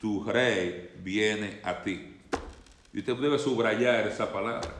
tu 0.00 0.22
rey 0.22 0.92
viene 1.02 1.58
a 1.64 1.82
ti. 1.82 2.14
Y 2.92 3.00
usted 3.00 3.16
debe 3.16 3.40
subrayar 3.40 4.06
esa 4.06 4.32
palabra. 4.32 4.72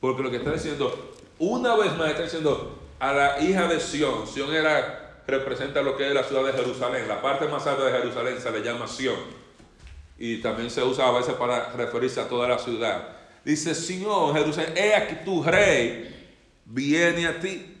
Porque 0.00 0.24
lo 0.24 0.30
que 0.32 0.38
está 0.38 0.54
diciendo, 0.54 1.12
una 1.38 1.76
vez 1.76 1.96
más 1.96 2.10
está 2.10 2.24
diciendo 2.24 2.80
a 2.98 3.12
la 3.12 3.40
hija 3.40 3.68
de 3.68 3.78
Sión, 3.78 4.26
Sión 4.26 4.52
era, 4.52 4.99
representa 5.30 5.82
lo 5.82 5.96
que 5.96 6.08
es 6.08 6.14
la 6.14 6.24
ciudad 6.24 6.44
de 6.44 6.52
Jerusalén, 6.52 7.08
la 7.08 7.22
parte 7.22 7.46
más 7.48 7.66
alta 7.66 7.84
de 7.84 7.92
Jerusalén 7.92 8.40
se 8.40 8.50
le 8.50 8.62
llama 8.62 8.86
Sión. 8.86 9.16
Y 10.18 10.38
también 10.42 10.70
se 10.70 10.82
usa 10.82 11.08
a 11.08 11.12
veces 11.12 11.34
para 11.34 11.72
referirse 11.72 12.20
a 12.20 12.28
toda 12.28 12.46
la 12.48 12.58
ciudad. 12.58 13.16
Dice, 13.44 13.74
Señor 13.74 14.34
Jerusalén, 14.34 14.74
he 14.76 14.94
aquí 14.94 15.16
tu 15.24 15.42
rey 15.42 16.36
viene 16.66 17.26
a 17.26 17.40
ti. 17.40 17.76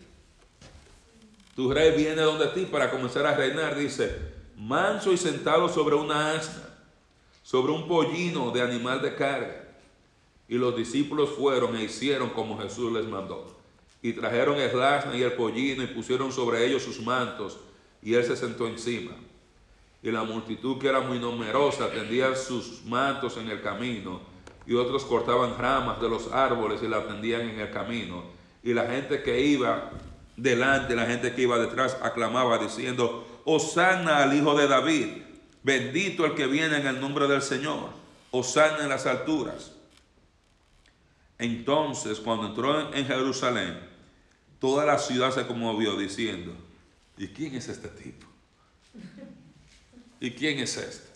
Tu 1.54 1.72
rey 1.72 1.94
viene 1.96 2.22
donde 2.22 2.46
ti 2.48 2.64
para 2.64 2.90
comenzar 2.90 3.26
a 3.26 3.34
reinar. 3.34 3.76
Dice, 3.76 4.16
manso 4.56 5.12
y 5.12 5.18
sentado 5.18 5.68
sobre 5.68 5.96
una 5.96 6.32
asna, 6.32 6.68
sobre 7.42 7.72
un 7.72 7.86
pollino 7.86 8.50
de 8.50 8.62
animal 8.62 9.02
de 9.02 9.14
carga. 9.14 9.68
Y 10.48 10.56
los 10.56 10.74
discípulos 10.76 11.30
fueron 11.30 11.76
e 11.76 11.84
hicieron 11.84 12.30
como 12.30 12.58
Jesús 12.58 12.92
les 12.92 13.04
mandó. 13.04 13.59
Y 14.02 14.12
trajeron 14.12 14.58
el 14.58 14.82
asna 14.82 15.16
y 15.16 15.22
el 15.22 15.32
pollino 15.32 15.82
y 15.82 15.88
pusieron 15.88 16.32
sobre 16.32 16.66
ellos 16.66 16.82
sus 16.82 17.00
mantos, 17.00 17.58
y 18.02 18.14
él 18.14 18.24
se 18.24 18.36
sentó 18.36 18.66
encima. 18.66 19.12
Y 20.02 20.10
la 20.10 20.22
multitud, 20.22 20.78
que 20.78 20.88
era 20.88 21.00
muy 21.00 21.18
numerosa, 21.18 21.90
tendía 21.90 22.34
sus 22.34 22.84
mantos 22.86 23.36
en 23.36 23.50
el 23.50 23.60
camino, 23.60 24.20
y 24.66 24.74
otros 24.74 25.04
cortaban 25.04 25.58
ramas 25.58 26.00
de 26.00 26.08
los 26.08 26.32
árboles 26.32 26.80
y 26.82 26.88
la 26.88 27.06
tendían 27.06 27.42
en 27.42 27.60
el 27.60 27.70
camino. 27.70 28.24
Y 28.62 28.72
la 28.72 28.86
gente 28.86 29.22
que 29.22 29.40
iba 29.40 29.90
delante, 30.36 30.94
la 30.94 31.06
gente 31.06 31.34
que 31.34 31.42
iba 31.42 31.58
detrás, 31.58 31.98
aclamaba 32.02 32.58
diciendo, 32.58 33.26
Hosanna 33.44 34.18
al 34.18 34.34
Hijo 34.34 34.54
de 34.54 34.68
David, 34.68 35.08
bendito 35.62 36.24
el 36.24 36.34
que 36.34 36.46
viene 36.46 36.78
en 36.78 36.86
el 36.86 37.00
nombre 37.00 37.26
del 37.26 37.42
Señor, 37.42 37.90
Hosanna 38.30 38.84
en 38.84 38.88
las 38.88 39.06
alturas. 39.06 39.72
Entonces, 41.38 42.20
cuando 42.20 42.46
entró 42.46 42.94
en 42.94 43.06
Jerusalén, 43.06 43.89
toda 44.60 44.84
la 44.84 44.98
ciudad 44.98 45.34
se 45.34 45.46
conmovió 45.46 45.96
diciendo, 45.96 46.54
¿y 47.16 47.28
quién 47.28 47.54
es 47.54 47.68
este 47.68 47.88
tipo? 47.88 48.26
¿Y 50.20 50.30
quién 50.32 50.58
es 50.58 50.76
este? 50.76 51.08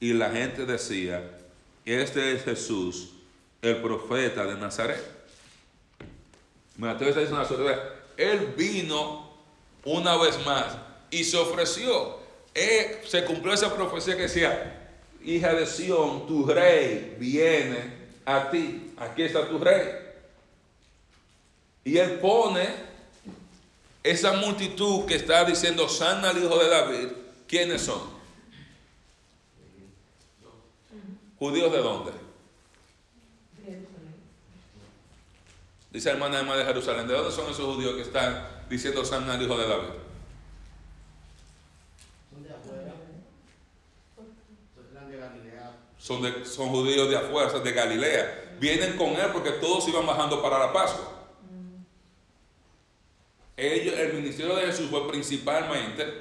Y 0.00 0.14
la 0.14 0.30
gente 0.30 0.64
decía, 0.64 1.38
este 1.84 2.32
es 2.32 2.44
Jesús, 2.44 3.12
el 3.62 3.76
profeta 3.76 4.44
de 4.44 4.56
Nazaret. 4.56 5.02
Mateo 6.76 7.08
está 7.08 7.20
diciendo 7.20 7.42
a 7.42 7.70
la 7.70 7.96
él 8.16 8.54
vino 8.56 9.30
una 9.84 10.16
vez 10.16 10.44
más 10.44 10.76
y 11.10 11.24
se 11.24 11.36
ofreció. 11.36 12.18
Eh, 12.54 13.02
se 13.06 13.24
cumplió 13.24 13.52
esa 13.52 13.74
profecía 13.74 14.16
que 14.16 14.22
decía, 14.22 14.90
hija 15.22 15.52
de 15.52 15.66
Sión, 15.66 16.26
tu 16.26 16.46
rey 16.46 17.16
viene 17.18 18.06
a 18.24 18.50
ti. 18.50 18.92
Aquí 18.96 19.22
está 19.22 19.46
tu 19.46 19.58
rey. 19.58 20.05
Y 21.86 21.98
él 21.98 22.18
pone 22.18 22.66
esa 24.02 24.32
multitud 24.32 25.06
que 25.06 25.14
está 25.14 25.44
diciendo, 25.44 25.88
sana 25.88 26.30
al 26.30 26.42
hijo 26.44 26.58
de 26.58 26.68
David, 26.68 27.08
¿quiénes 27.46 27.82
son? 27.82 28.00
¿Judíos 31.38 31.70
de 31.70 31.78
dónde? 31.78 32.10
Dice 35.92 36.08
la 36.08 36.14
hermana 36.14 36.40
Emma 36.40 36.56
de 36.56 36.64
Jerusalén, 36.64 37.06
¿de 37.06 37.14
dónde 37.14 37.30
son 37.30 37.48
esos 37.52 37.76
judíos 37.76 37.94
que 37.94 38.02
están 38.02 38.44
diciendo 38.68 39.04
sana 39.04 39.34
al 39.34 39.42
hijo 39.42 39.56
de 39.56 39.68
David? 39.68 39.88
Son 42.32 42.42
de 42.42 42.50
afuera. 42.50 42.94
Son 44.74 45.08
de 45.10 45.16
Galilea. 45.16 45.72
Son, 46.00 46.20
de- 46.22 46.44
son 46.44 46.68
judíos 46.70 47.08
de 47.08 47.16
afuera, 47.16 47.60
de 47.60 47.72
Galilea. 47.72 48.56
Vienen 48.58 48.96
con 48.96 49.10
él 49.10 49.30
porque 49.32 49.52
todos 49.52 49.86
iban 49.86 50.04
bajando 50.04 50.42
para 50.42 50.58
la 50.58 50.72
Pascua. 50.72 51.12
Ellos, 53.56 53.94
el 53.98 54.12
ministerio 54.12 54.54
de 54.56 54.66
Jesús 54.66 54.90
fue 54.90 55.08
principalmente 55.08 56.18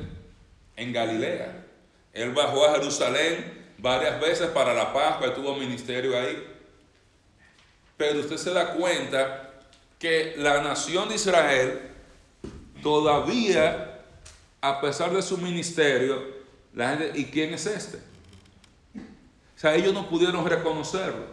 en 0.76 0.94
Galilea. 0.94 1.66
Él 2.14 2.32
bajó 2.32 2.66
a 2.66 2.76
Jerusalén 2.76 3.66
varias 3.78 4.22
veces 4.22 4.48
para 4.48 4.74
la 4.74 4.94
Pascua, 4.94 5.34
tuvo 5.34 5.56
ministerio 5.56 6.18
ahí. 6.18 6.48
Pero 7.98 8.22
usted 8.22 8.38
se 8.38 8.54
da 8.54 8.74
cuenta 8.74 9.54
que 10.00 10.36
la 10.38 10.62
nación 10.62 11.10
de 11.10 11.16
Israel 11.16 11.92
todavía, 12.82 14.02
a 14.62 14.80
pesar 14.80 15.12
de 15.12 15.22
su 15.22 15.38
ministerio, 15.38 16.24
la 16.74 16.90
gente, 16.92 17.20
¿y 17.20 17.26
quién 17.26 17.54
es 17.54 17.66
este? 17.66 17.98
O 18.96 19.60
sea, 19.60 19.76
ellos 19.76 19.94
no 19.94 20.10
pudieron 20.10 20.46
reconocerlo. 20.46 21.26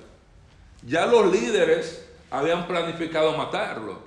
Ya 0.85 1.07
los 1.07 1.31
líderes 1.31 2.05
habían 2.31 2.67
planificado 2.67 3.37
matarlo 3.37 4.01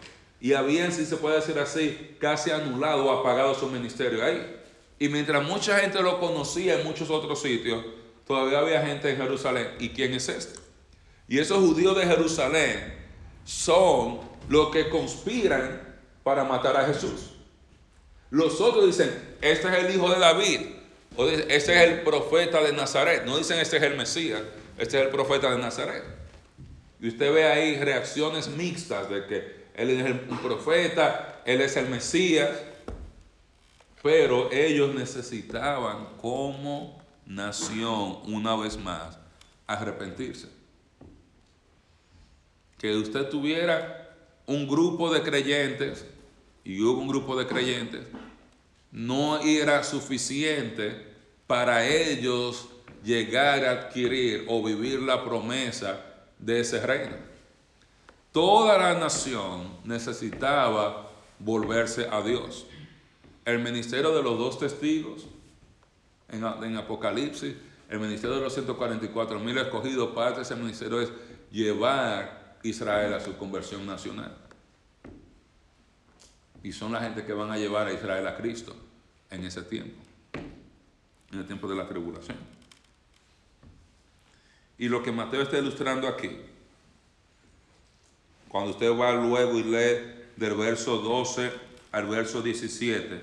y 0.45 0.53
habían, 0.53 0.91
si 0.91 1.07
se 1.07 1.17
puede 1.17 1.37
decir 1.37 1.57
así, 1.57 2.17
casi 2.19 2.51
anulado 2.51 3.05
o 3.05 3.19
apagado 3.19 3.55
su 3.55 3.67
ministerio 3.67 4.23
ahí. 4.23 4.61
Y 4.99 5.09
mientras 5.09 5.43
mucha 5.43 5.79
gente 5.79 5.99
lo 6.03 6.19
conocía 6.19 6.79
en 6.79 6.85
muchos 6.85 7.09
otros 7.09 7.41
sitios, 7.41 7.83
todavía 8.27 8.59
había 8.59 8.85
gente 8.85 9.09
en 9.09 9.17
Jerusalén. 9.17 9.69
¿Y 9.79 9.89
quién 9.89 10.13
es 10.13 10.29
este? 10.29 10.59
Y 11.27 11.39
esos 11.39 11.57
judíos 11.57 11.97
de 11.97 12.05
Jerusalén 12.05 12.93
son 13.43 14.19
los 14.47 14.69
que 14.69 14.87
conspiran 14.87 15.81
para 16.21 16.43
matar 16.43 16.77
a 16.77 16.85
Jesús. 16.85 17.31
Los 18.29 18.61
otros 18.61 18.85
dicen, 18.85 19.37
este 19.41 19.67
es 19.67 19.83
el 19.83 19.95
hijo 19.95 20.11
de 20.11 20.19
David, 20.19 20.59
o 21.17 21.25
este 21.27 21.55
es 21.55 21.89
el 21.89 22.01
profeta 22.01 22.61
de 22.61 22.71
Nazaret. 22.71 23.25
No 23.25 23.39
dicen, 23.39 23.57
este 23.57 23.77
es 23.77 23.83
el 23.83 23.97
Mesías, 23.97 24.43
este 24.77 24.99
es 24.99 25.05
el 25.05 25.09
profeta 25.09 25.49
de 25.49 25.57
Nazaret. 25.57 26.03
Y 27.01 27.07
usted 27.07 27.33
ve 27.33 27.45
ahí 27.45 27.79
reacciones 27.79 28.47
mixtas 28.49 29.09
de 29.09 29.25
que 29.25 29.54
él 29.77 29.89
es 29.91 30.05
el 30.05 30.19
profeta, 30.19 31.41
él 31.45 31.61
es 31.61 31.75
el 31.77 31.89
Mesías, 31.89 32.49
pero 34.01 34.51
ellos 34.51 34.93
necesitaban 34.93 36.09
como 36.21 37.01
nación, 37.25 38.19
una 38.25 38.55
vez 38.55 38.77
más, 38.77 39.17
arrepentirse. 39.67 40.47
Que 42.77 42.95
usted 42.95 43.29
tuviera 43.29 44.15
un 44.45 44.67
grupo 44.67 45.11
de 45.13 45.21
creyentes, 45.21 46.05
y 46.63 46.81
hubo 46.81 47.01
un 47.01 47.07
grupo 47.07 47.35
de 47.35 47.47
creyentes, 47.47 48.07
no 48.91 49.39
era 49.39 49.83
suficiente 49.83 51.13
para 51.47 51.87
ellos 51.87 52.69
llegar 53.03 53.65
a 53.65 53.71
adquirir 53.71 54.45
o 54.47 54.63
vivir 54.63 55.01
la 55.01 55.23
promesa 55.23 55.99
de 56.39 56.61
ese 56.61 56.79
reino. 56.85 57.34
Toda 58.35 58.77
la 58.77 58.99
nación 58.99 59.77
necesitaba 59.85 61.09
volverse 61.39 62.09
a 62.11 62.21
Dios. 62.21 62.67
El 63.45 63.59
ministerio 63.59 64.13
de 64.13 64.21
los 64.21 64.37
dos 64.37 64.59
testigos 64.59 65.25
en, 66.27 66.75
Apocalipsis, 66.75 67.55
el 67.87 67.99
ministerio 68.01 68.35
de 68.35 68.41
los 68.41 68.53
144 68.53 69.39
mil 69.39 69.57
escogidos, 69.57 70.09
parte 70.09 70.39
de 70.39 70.41
ese 70.41 70.57
ministerio 70.57 70.99
es 70.99 71.13
llevar 71.49 72.57
Israel 72.63 73.13
a 73.13 73.21
su 73.21 73.37
conversión 73.37 73.85
nacional. 73.85 74.35
Y 76.61 76.73
son 76.73 76.91
la 76.91 76.99
gente 76.99 77.23
que 77.23 77.31
van 77.31 77.51
a 77.51 77.57
llevar 77.57 77.87
a 77.87 77.93
Israel 77.93 78.27
a 78.27 78.35
Cristo 78.35 78.75
en 79.31 79.45
ese 79.45 79.61
tiempo, 79.61 80.03
en 81.31 81.39
el 81.39 81.45
tiempo 81.45 81.69
de 81.69 81.75
la 81.77 81.87
tribulación. 81.87 82.39
Y 84.77 84.89
lo 84.89 85.01
que 85.01 85.13
Mateo 85.13 85.41
está 85.41 85.57
ilustrando 85.57 86.09
aquí, 86.09 86.37
cuando 88.55 88.71
usted 88.71 88.97
va 88.97 89.11
luego 89.11 89.59
y 89.59 89.63
lee 89.63 90.13
del 90.37 90.53
verso 90.53 90.99
12 90.99 91.51
al 91.91 92.07
verso 92.07 92.41
17, 92.41 93.21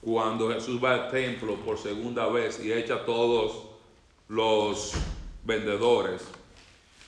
cuando 0.00 0.52
Jesús 0.52 0.80
va 0.80 0.94
al 0.94 1.10
templo 1.10 1.56
por 1.56 1.78
segunda 1.78 2.28
vez 2.28 2.64
y 2.64 2.72
echa 2.72 2.94
a 2.94 3.04
todos 3.04 3.64
los 4.28 4.92
vendedores, 5.42 6.22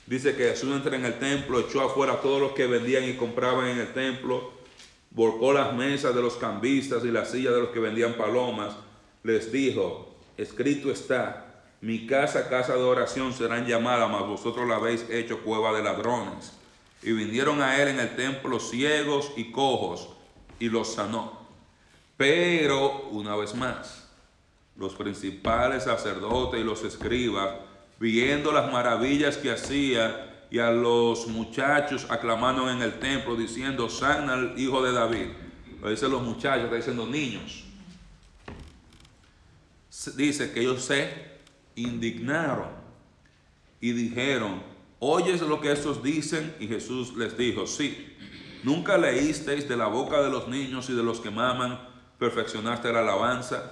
dice 0.05 0.35
que 0.35 0.49
Jesús 0.49 0.75
entra 0.75 0.97
en 0.97 1.05
el 1.05 1.17
templo, 1.17 1.61
echó 1.61 1.79
afuera 1.79 2.11
a 2.11 2.21
todos 2.21 2.41
los 2.41 2.51
que 2.51 2.67
vendían 2.67 3.05
y 3.05 3.13
compraban 3.13 3.67
en 3.67 3.77
el 3.77 3.93
templo, 3.93 4.51
volcó 5.11 5.53
las 5.53 5.73
mesas 5.73 6.13
de 6.13 6.21
los 6.21 6.35
cambistas 6.35 7.05
y 7.05 7.11
las 7.11 7.31
sillas 7.31 7.53
de 7.53 7.61
los 7.61 7.69
que 7.69 7.79
vendían 7.79 8.15
palomas, 8.15 8.75
les 9.23 9.49
dijo, 9.49 10.13
escrito 10.35 10.91
está, 10.91 11.63
mi 11.79 12.05
casa, 12.05 12.49
casa 12.49 12.73
de 12.73 12.83
oración 12.83 13.31
serán 13.31 13.65
llamadas, 13.65 14.11
mas 14.11 14.27
vosotros 14.27 14.67
la 14.67 14.75
habéis 14.75 15.09
hecho 15.09 15.41
cueva 15.41 15.71
de 15.71 15.83
ladrones. 15.83 16.57
Y 17.03 17.11
vinieron 17.11 17.61
a 17.61 17.81
él 17.81 17.89
en 17.89 17.99
el 17.99 18.15
templo 18.15 18.59
ciegos 18.59 19.31
y 19.35 19.51
cojos, 19.51 20.09
y 20.59 20.69
los 20.69 20.93
sanó. 20.93 21.47
Pero, 22.17 23.09
una 23.11 23.35
vez 23.35 23.53
más, 23.53 24.09
los 24.75 24.95
principales 24.95 25.83
sacerdotes 25.83 26.59
y 26.59 26.63
los 26.63 26.83
escribas, 26.83 27.55
viendo 27.99 28.51
las 28.51 28.71
maravillas 28.71 29.37
que 29.37 29.51
hacía, 29.51 30.27
y 30.49 30.59
a 30.59 30.71
los 30.71 31.27
muchachos 31.27 32.07
aclamando 32.09 32.69
en 32.69 32.81
el 32.81 32.99
templo 32.99 33.35
diciendo, 33.35 33.89
sana 33.89 34.33
al 34.33 34.59
hijo 34.59 34.81
de 34.81 34.93
David. 34.93 35.27
Lo 35.81 35.89
dicen 35.89 36.11
los 36.11 36.21
muchachos, 36.21 36.65
está 36.65 36.75
diciendo 36.75 37.05
niños. 37.05 37.65
Dice 40.15 40.51
que 40.51 40.61
ellos 40.61 40.83
se 40.83 41.11
indignaron 41.75 42.69
y 43.81 43.91
dijeron, 43.91 44.61
¿oyes 44.99 45.41
lo 45.41 45.61
que 45.61 45.71
estos 45.71 46.03
dicen? 46.03 46.55
Y 46.59 46.67
Jesús 46.67 47.15
les 47.15 47.37
dijo, 47.37 47.67
sí. 47.67 48.15
¿Nunca 48.63 48.97
leísteis 48.97 49.69
de 49.69 49.77
la 49.77 49.87
boca 49.87 50.21
de 50.21 50.29
los 50.29 50.47
niños 50.47 50.89
y 50.89 50.93
de 50.93 51.03
los 51.03 51.19
que 51.19 51.29
maman, 51.29 51.79
perfeccionaste 52.19 52.91
la 52.91 52.99
alabanza? 52.99 53.71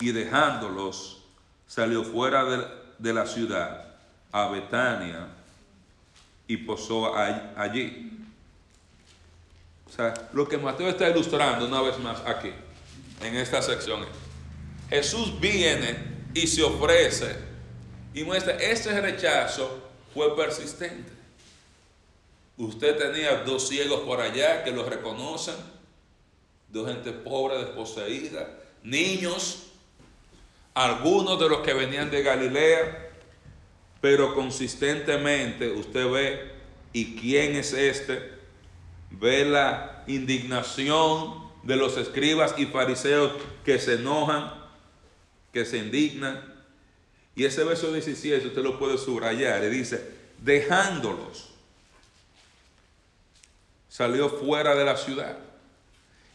Y 0.00 0.12
dejándolos, 0.12 1.22
salió 1.66 2.04
fuera 2.04 2.44
de, 2.44 2.64
de 2.98 3.14
la 3.14 3.26
ciudad 3.26 3.94
a 4.32 4.48
Betania 4.48 5.28
y 6.46 6.56
posó 6.56 7.14
allí. 7.16 8.10
O 9.86 9.90
sea, 9.90 10.14
lo 10.32 10.48
que 10.48 10.58
Mateo 10.58 10.88
está 10.88 11.08
ilustrando 11.08 11.66
una 11.66 11.80
vez 11.82 11.98
más 11.98 12.20
aquí, 12.26 12.52
en 13.22 13.36
esta 13.36 13.62
sección, 13.62 14.04
Jesús 14.90 15.38
viene 15.40 15.96
y 16.34 16.46
se 16.46 16.62
ofrece 16.62 17.36
y 18.14 18.24
muestra, 18.24 18.54
este 18.54 19.00
rechazo 19.00 19.87
fue 20.14 20.36
persistente. 20.36 21.12
Usted 22.56 22.96
tenía 22.96 23.44
dos 23.44 23.68
ciegos 23.68 24.00
por 24.00 24.20
allá 24.20 24.64
que 24.64 24.72
lo 24.72 24.84
reconocen, 24.84 25.54
dos 26.68 26.88
gente 26.88 27.12
pobre, 27.12 27.58
desposeída, 27.58 28.58
niños, 28.82 29.68
algunos 30.74 31.38
de 31.38 31.48
los 31.48 31.60
que 31.60 31.74
venían 31.74 32.10
de 32.10 32.22
Galilea, 32.22 33.10
pero 34.00 34.34
consistentemente 34.34 35.70
usted 35.70 36.08
ve, 36.10 36.52
¿y 36.92 37.16
quién 37.16 37.56
es 37.56 37.72
este? 37.72 38.32
Ve 39.10 39.44
la 39.44 40.04
indignación 40.06 41.48
de 41.62 41.76
los 41.76 41.96
escribas 41.96 42.54
y 42.58 42.66
fariseos 42.66 43.32
que 43.64 43.78
se 43.78 43.94
enojan, 43.94 44.52
que 45.52 45.64
se 45.64 45.78
indignan. 45.78 46.47
Y 47.38 47.44
ese 47.44 47.62
verso 47.62 47.92
17 47.92 48.48
usted 48.48 48.62
lo 48.62 48.80
puede 48.80 48.98
subrayar 48.98 49.62
y 49.62 49.68
dice, 49.68 50.04
dejándolos, 50.38 51.50
salió 53.88 54.28
fuera 54.28 54.74
de 54.74 54.84
la 54.84 54.96
ciudad. 54.96 55.38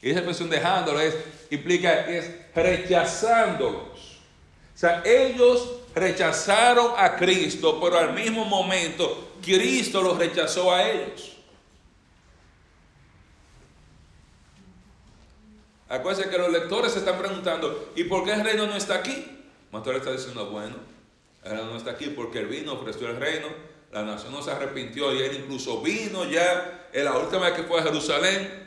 Y 0.02 0.12
esa 0.12 0.20
expresión 0.20 0.50
dejándolos 0.50 1.02
es, 1.02 1.16
implica, 1.50 2.10
es 2.10 2.32
rechazándolos. 2.56 4.22
O 4.74 4.78
sea, 4.78 5.04
ellos 5.06 5.82
rechazaron 5.94 6.94
a 6.98 7.18
Cristo, 7.18 7.82
pero 7.82 7.98
al 7.98 8.14
mismo 8.14 8.46
momento 8.46 9.34
Cristo 9.44 10.02
los 10.02 10.18
rechazó 10.18 10.74
a 10.74 10.90
ellos. 10.90 11.36
Acuérdense 15.90 16.30
que 16.30 16.38
los 16.38 16.50
lectores 16.50 16.94
se 16.94 17.00
están 17.00 17.20
preguntando, 17.20 17.92
¿y 17.94 18.06
por 18.06 18.24
qué 18.24 18.32
el 18.32 18.42
reino 18.46 18.68
no 18.68 18.78
está 18.78 18.96
aquí? 18.96 19.42
Mateo 19.70 19.98
está 19.98 20.14
diciendo, 20.14 20.50
bueno, 20.50 20.93
reino 21.44 21.66
no 21.66 21.78
está 21.78 21.92
aquí 21.92 22.08
porque 22.08 22.40
él 22.40 22.48
vino, 22.48 22.74
ofreció 22.74 23.10
el 23.10 23.18
reino, 23.18 23.48
la 23.92 24.04
nación 24.04 24.32
no 24.32 24.42
se 24.42 24.52
arrepintió 24.52 25.14
y 25.14 25.22
él 25.22 25.36
incluso 25.44 25.82
vino 25.82 26.26
ya 26.26 26.90
en 26.94 27.06
la 27.06 27.18
última 27.18 27.50
vez 27.50 27.54
que 27.54 27.64
fue 27.64 27.80
a 27.80 27.84
Jerusalén 27.84 28.64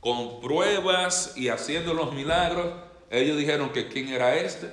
con 0.00 0.40
pruebas 0.40 1.34
y 1.36 1.48
haciendo 1.48 1.94
los 1.94 2.12
milagros. 2.12 2.74
Ellos 3.10 3.38
dijeron 3.38 3.70
que 3.70 3.88
quién 3.88 4.08
era 4.08 4.36
este. 4.36 4.70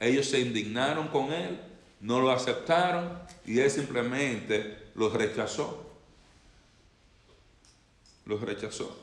Ellos 0.00 0.26
se 0.26 0.40
indignaron 0.40 1.08
con 1.08 1.32
él, 1.32 1.60
no 2.00 2.20
lo 2.20 2.30
aceptaron 2.30 3.20
y 3.46 3.60
él 3.60 3.70
simplemente 3.70 4.78
los 4.94 5.12
rechazó. 5.12 5.86
Los 8.24 8.40
rechazó. 8.40 8.98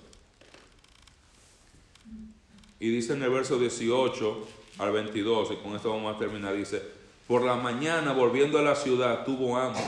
Y 2.80 2.90
dice 2.90 3.14
en 3.14 3.24
el 3.24 3.30
verso 3.30 3.58
18 3.58 4.48
al 4.78 4.92
22, 4.92 5.52
y 5.52 5.56
con 5.58 5.76
esto 5.76 5.90
vamos 5.90 6.16
a 6.16 6.20
terminar, 6.20 6.56
dice, 6.56 6.82
por 7.28 7.44
la 7.44 7.56
mañana 7.56 8.14
volviendo 8.14 8.58
a 8.60 8.62
la 8.62 8.76
ciudad 8.76 9.26
tuvo 9.26 9.58
hambre 9.58 9.84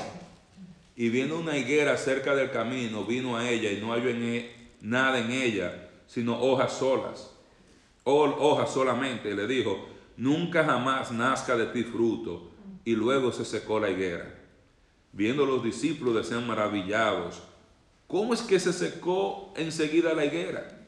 y 0.96 1.10
viendo 1.10 1.40
una 1.40 1.58
higuera 1.58 1.96
cerca 1.98 2.36
del 2.36 2.52
camino, 2.52 3.06
vino 3.06 3.38
a 3.38 3.50
ella 3.50 3.72
y 3.72 3.80
no 3.80 3.94
halló 3.94 4.10
en 4.10 4.24
e, 4.24 4.52
nada 4.82 5.20
en 5.20 5.32
ella, 5.32 5.90
sino 6.08 6.42
hojas 6.42 6.74
solas, 6.74 7.32
hojas 8.04 8.74
solamente, 8.74 9.34
le 9.34 9.48
dijo, 9.48 9.88
nunca 10.18 10.66
jamás 10.66 11.12
nazca 11.12 11.56
de 11.56 11.68
ti 11.68 11.84
fruto. 11.84 12.50
Y 12.86 12.96
luego 12.96 13.32
se 13.32 13.46
secó 13.46 13.80
la 13.80 13.90
higuera. 13.90 14.36
Viendo 15.12 15.46
los 15.46 15.64
discípulos 15.64 16.16
decían 16.16 16.48
maravillados, 16.48 17.42
¿cómo 18.08 18.34
es 18.34 18.42
que 18.42 18.60
se 18.60 18.74
secó 18.74 19.54
enseguida 19.56 20.14
la 20.14 20.26
higuera? 20.26 20.86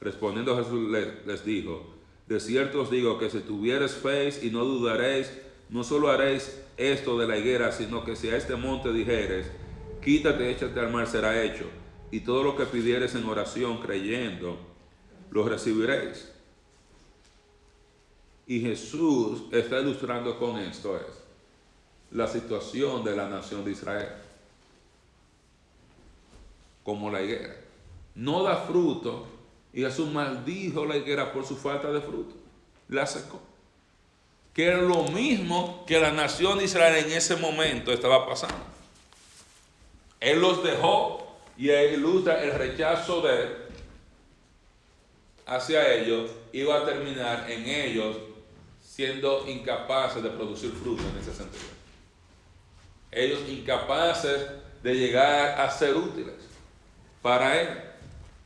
Respondiendo 0.00 0.56
Jesús 0.56 0.90
les, 1.26 1.44
dijo, 1.44 1.89
de 2.30 2.38
cierto 2.38 2.82
os 2.82 2.90
digo 2.92 3.18
que 3.18 3.28
si 3.28 3.40
tuvieres 3.40 3.92
fe 3.92 4.30
y 4.40 4.50
no 4.50 4.64
dudaréis, 4.64 5.32
no 5.68 5.82
solo 5.82 6.10
haréis 6.10 6.62
esto 6.76 7.18
de 7.18 7.26
la 7.26 7.36
higuera, 7.36 7.72
sino 7.72 8.04
que 8.04 8.14
si 8.14 8.28
a 8.30 8.36
este 8.36 8.54
monte 8.54 8.92
dijeres, 8.92 9.50
quítate, 10.00 10.48
échate 10.48 10.78
al 10.78 10.92
mar, 10.92 11.08
será 11.08 11.42
hecho. 11.42 11.64
Y 12.12 12.20
todo 12.20 12.44
lo 12.44 12.56
que 12.56 12.66
pidieres 12.66 13.16
en 13.16 13.24
oración 13.24 13.78
creyendo, 13.80 14.56
lo 15.32 15.42
recibiréis. 15.42 16.30
Y 18.46 18.60
Jesús 18.60 19.42
está 19.50 19.80
ilustrando 19.80 20.38
con 20.38 20.56
esto 20.56 20.96
es 20.96 21.20
la 22.12 22.28
situación 22.28 23.02
de 23.02 23.16
la 23.16 23.28
nación 23.28 23.64
de 23.64 23.72
Israel. 23.72 24.12
Como 26.84 27.10
la 27.10 27.22
higuera. 27.22 27.56
No 28.14 28.44
da 28.44 28.56
fruto 28.56 29.39
y 29.72 29.82
Jesús 29.82 30.10
maldijo 30.10 30.84
la 30.84 30.96
higuera 30.96 31.32
por 31.32 31.46
su 31.46 31.56
falta 31.56 31.90
de 31.92 32.00
fruto. 32.00 32.34
La 32.88 33.06
secó. 33.06 33.40
Que 34.52 34.66
era 34.66 34.78
lo 34.78 35.04
mismo 35.04 35.84
que 35.86 36.00
la 36.00 36.10
nación 36.10 36.58
de 36.58 36.64
Israel 36.64 37.04
en 37.04 37.12
ese 37.12 37.36
momento 37.36 37.92
estaba 37.92 38.26
pasando. 38.26 38.64
Él 40.18 40.40
los 40.40 40.62
dejó 40.62 41.38
y 41.56 41.70
ilustra 41.70 42.42
el 42.42 42.52
rechazo 42.52 43.22
de 43.22 43.70
hacia 45.46 45.92
ellos 45.94 46.30
iba 46.52 46.78
a 46.78 46.84
terminar 46.84 47.50
en 47.50 47.68
ellos 47.68 48.16
siendo 48.80 49.48
incapaces 49.48 50.22
de 50.22 50.30
producir 50.30 50.70
fruto 50.72 51.02
en 51.02 51.18
ese 51.18 51.34
sentido. 51.34 51.64
Ellos 53.10 53.40
incapaces 53.48 54.46
de 54.82 54.94
llegar 54.94 55.60
a 55.60 55.70
ser 55.70 55.96
útiles 55.96 56.34
para 57.20 57.60
Él, 57.60 57.68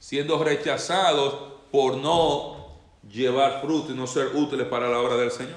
siendo 0.05 0.45
rechazados 0.45 1.55
por 1.73 1.97
no 1.97 2.77
llevar 3.11 3.63
fruto 3.63 3.91
y 3.91 3.97
no 3.97 4.07
ser 4.07 4.37
útiles 4.37 4.67
para 4.67 4.91
la 4.91 4.99
obra 4.99 5.17
del 5.17 5.31
Señor. 5.31 5.57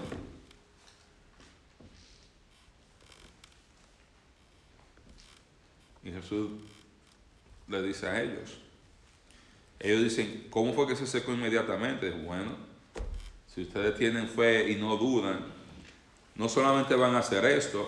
Y 6.02 6.12
Jesús 6.12 6.50
le 7.68 7.82
dice 7.82 8.08
a 8.08 8.24
ellos, 8.24 8.58
Ellos 9.82 10.04
dicen, 10.04 10.48
¿cómo 10.50 10.72
fue 10.72 10.88
que 10.88 10.96
se 10.96 11.08
secó 11.08 11.34
inmediatamente? 11.34 12.10
Bueno, 12.12 12.56
si 13.54 13.64
ustedes 13.64 13.98
tienen 13.98 14.30
fe 14.30 14.72
y 14.72 14.76
no 14.76 14.96
dudan, 14.96 15.46
no 16.36 16.48
solamente 16.48 16.96
van 16.96 17.16
a 17.16 17.20
hacer 17.20 17.44
esto, 17.44 17.86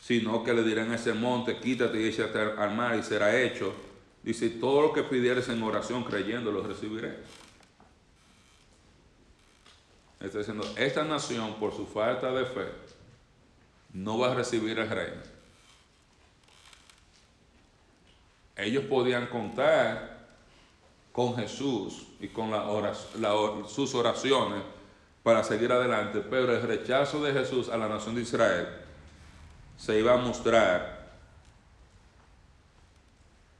sino 0.00 0.42
que 0.42 0.54
le 0.54 0.62
dirán 0.62 0.90
a 0.92 0.94
ese 0.94 1.12
monte, 1.12 1.58
quítate 1.58 2.00
y 2.00 2.08
échate 2.08 2.38
al 2.38 2.74
mar 2.74 2.98
y 2.98 3.02
será 3.02 3.38
hecho. 3.38 3.89
Dice, 4.22 4.50
todo 4.50 4.82
lo 4.82 4.92
que 4.92 5.02
pidieres 5.02 5.48
en 5.48 5.62
oración 5.62 6.04
creyendo 6.04 6.52
lo 6.52 6.62
recibiré. 6.62 7.18
Está 10.20 10.38
diciendo, 10.38 10.70
esta 10.76 11.04
nación 11.04 11.54
por 11.54 11.74
su 11.74 11.86
falta 11.86 12.30
de 12.32 12.44
fe 12.44 12.66
no 13.94 14.18
va 14.18 14.32
a 14.32 14.34
recibir 14.34 14.78
el 14.78 14.88
reino. 14.88 15.22
Ellos 18.56 18.84
podían 18.84 19.26
contar 19.28 20.28
con 21.12 21.34
Jesús 21.36 22.06
y 22.20 22.28
con 22.28 22.50
la 22.50 22.94
sus 23.66 23.94
oraciones 23.94 24.62
para 25.22 25.42
seguir 25.42 25.72
adelante, 25.72 26.20
pero 26.20 26.54
el 26.54 26.62
rechazo 26.62 27.22
de 27.22 27.32
Jesús 27.32 27.70
a 27.70 27.78
la 27.78 27.88
nación 27.88 28.14
de 28.14 28.22
Israel 28.22 28.68
se 29.78 29.98
iba 29.98 30.12
a 30.12 30.18
mostrar 30.18 30.99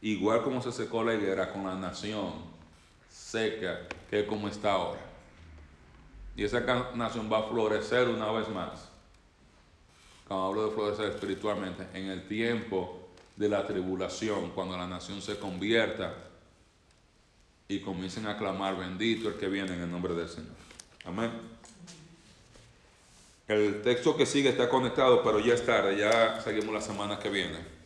igual 0.03 0.43
como 0.43 0.63
se 0.63 0.73
secó 0.73 1.05
la 1.05 1.15
higuera 1.15 1.53
con 1.53 1.65
la 1.65 1.75
nación 1.75 2.33
seca 3.09 3.81
que 4.09 4.27
como 4.27 4.49
está 4.49 4.73
ahora. 4.73 5.01
Y 6.37 6.45
esa 6.45 6.61
nación 6.95 7.31
va 7.31 7.41
a 7.41 7.43
florecer 7.45 8.09
una 8.09 8.31
vez 8.33 8.49
más. 8.49 8.89
Cuando 10.27 10.47
hablo 10.47 10.69
de 10.69 10.75
florecer 10.75 11.07
espiritualmente, 11.13 11.87
en 11.93 12.07
el 12.09 12.27
tiempo 12.27 13.09
de 13.37 13.49
la 13.49 13.67
tribulación, 13.67 14.51
cuando 14.51 14.77
la 14.77 14.87
nación 14.87 15.21
se 15.21 15.39
convierta 15.39 16.15
y 17.69 17.81
comiencen 17.81 18.27
a 18.27 18.39
clamar, 18.39 18.77
bendito 18.77 19.29
el 19.29 19.35
que 19.37 19.49
viene 19.49 19.75
en 19.75 19.83
el 19.83 19.91
nombre 19.91 20.15
del 20.15 20.29
Señor. 20.29 20.55
Amén. 21.05 21.31
El 23.49 23.83
texto 23.83 24.17
que 24.17 24.27
sigue 24.27 24.51
está 24.51 24.69
conectado, 24.69 25.25
pero 25.25 25.41
ya 25.41 25.55
es 25.55 25.67
tarde, 25.67 25.99
ya 25.99 26.41
seguimos 26.41 26.73
la 26.73 26.81
semana 26.81 27.19
que 27.19 27.29
viene. 27.29 27.80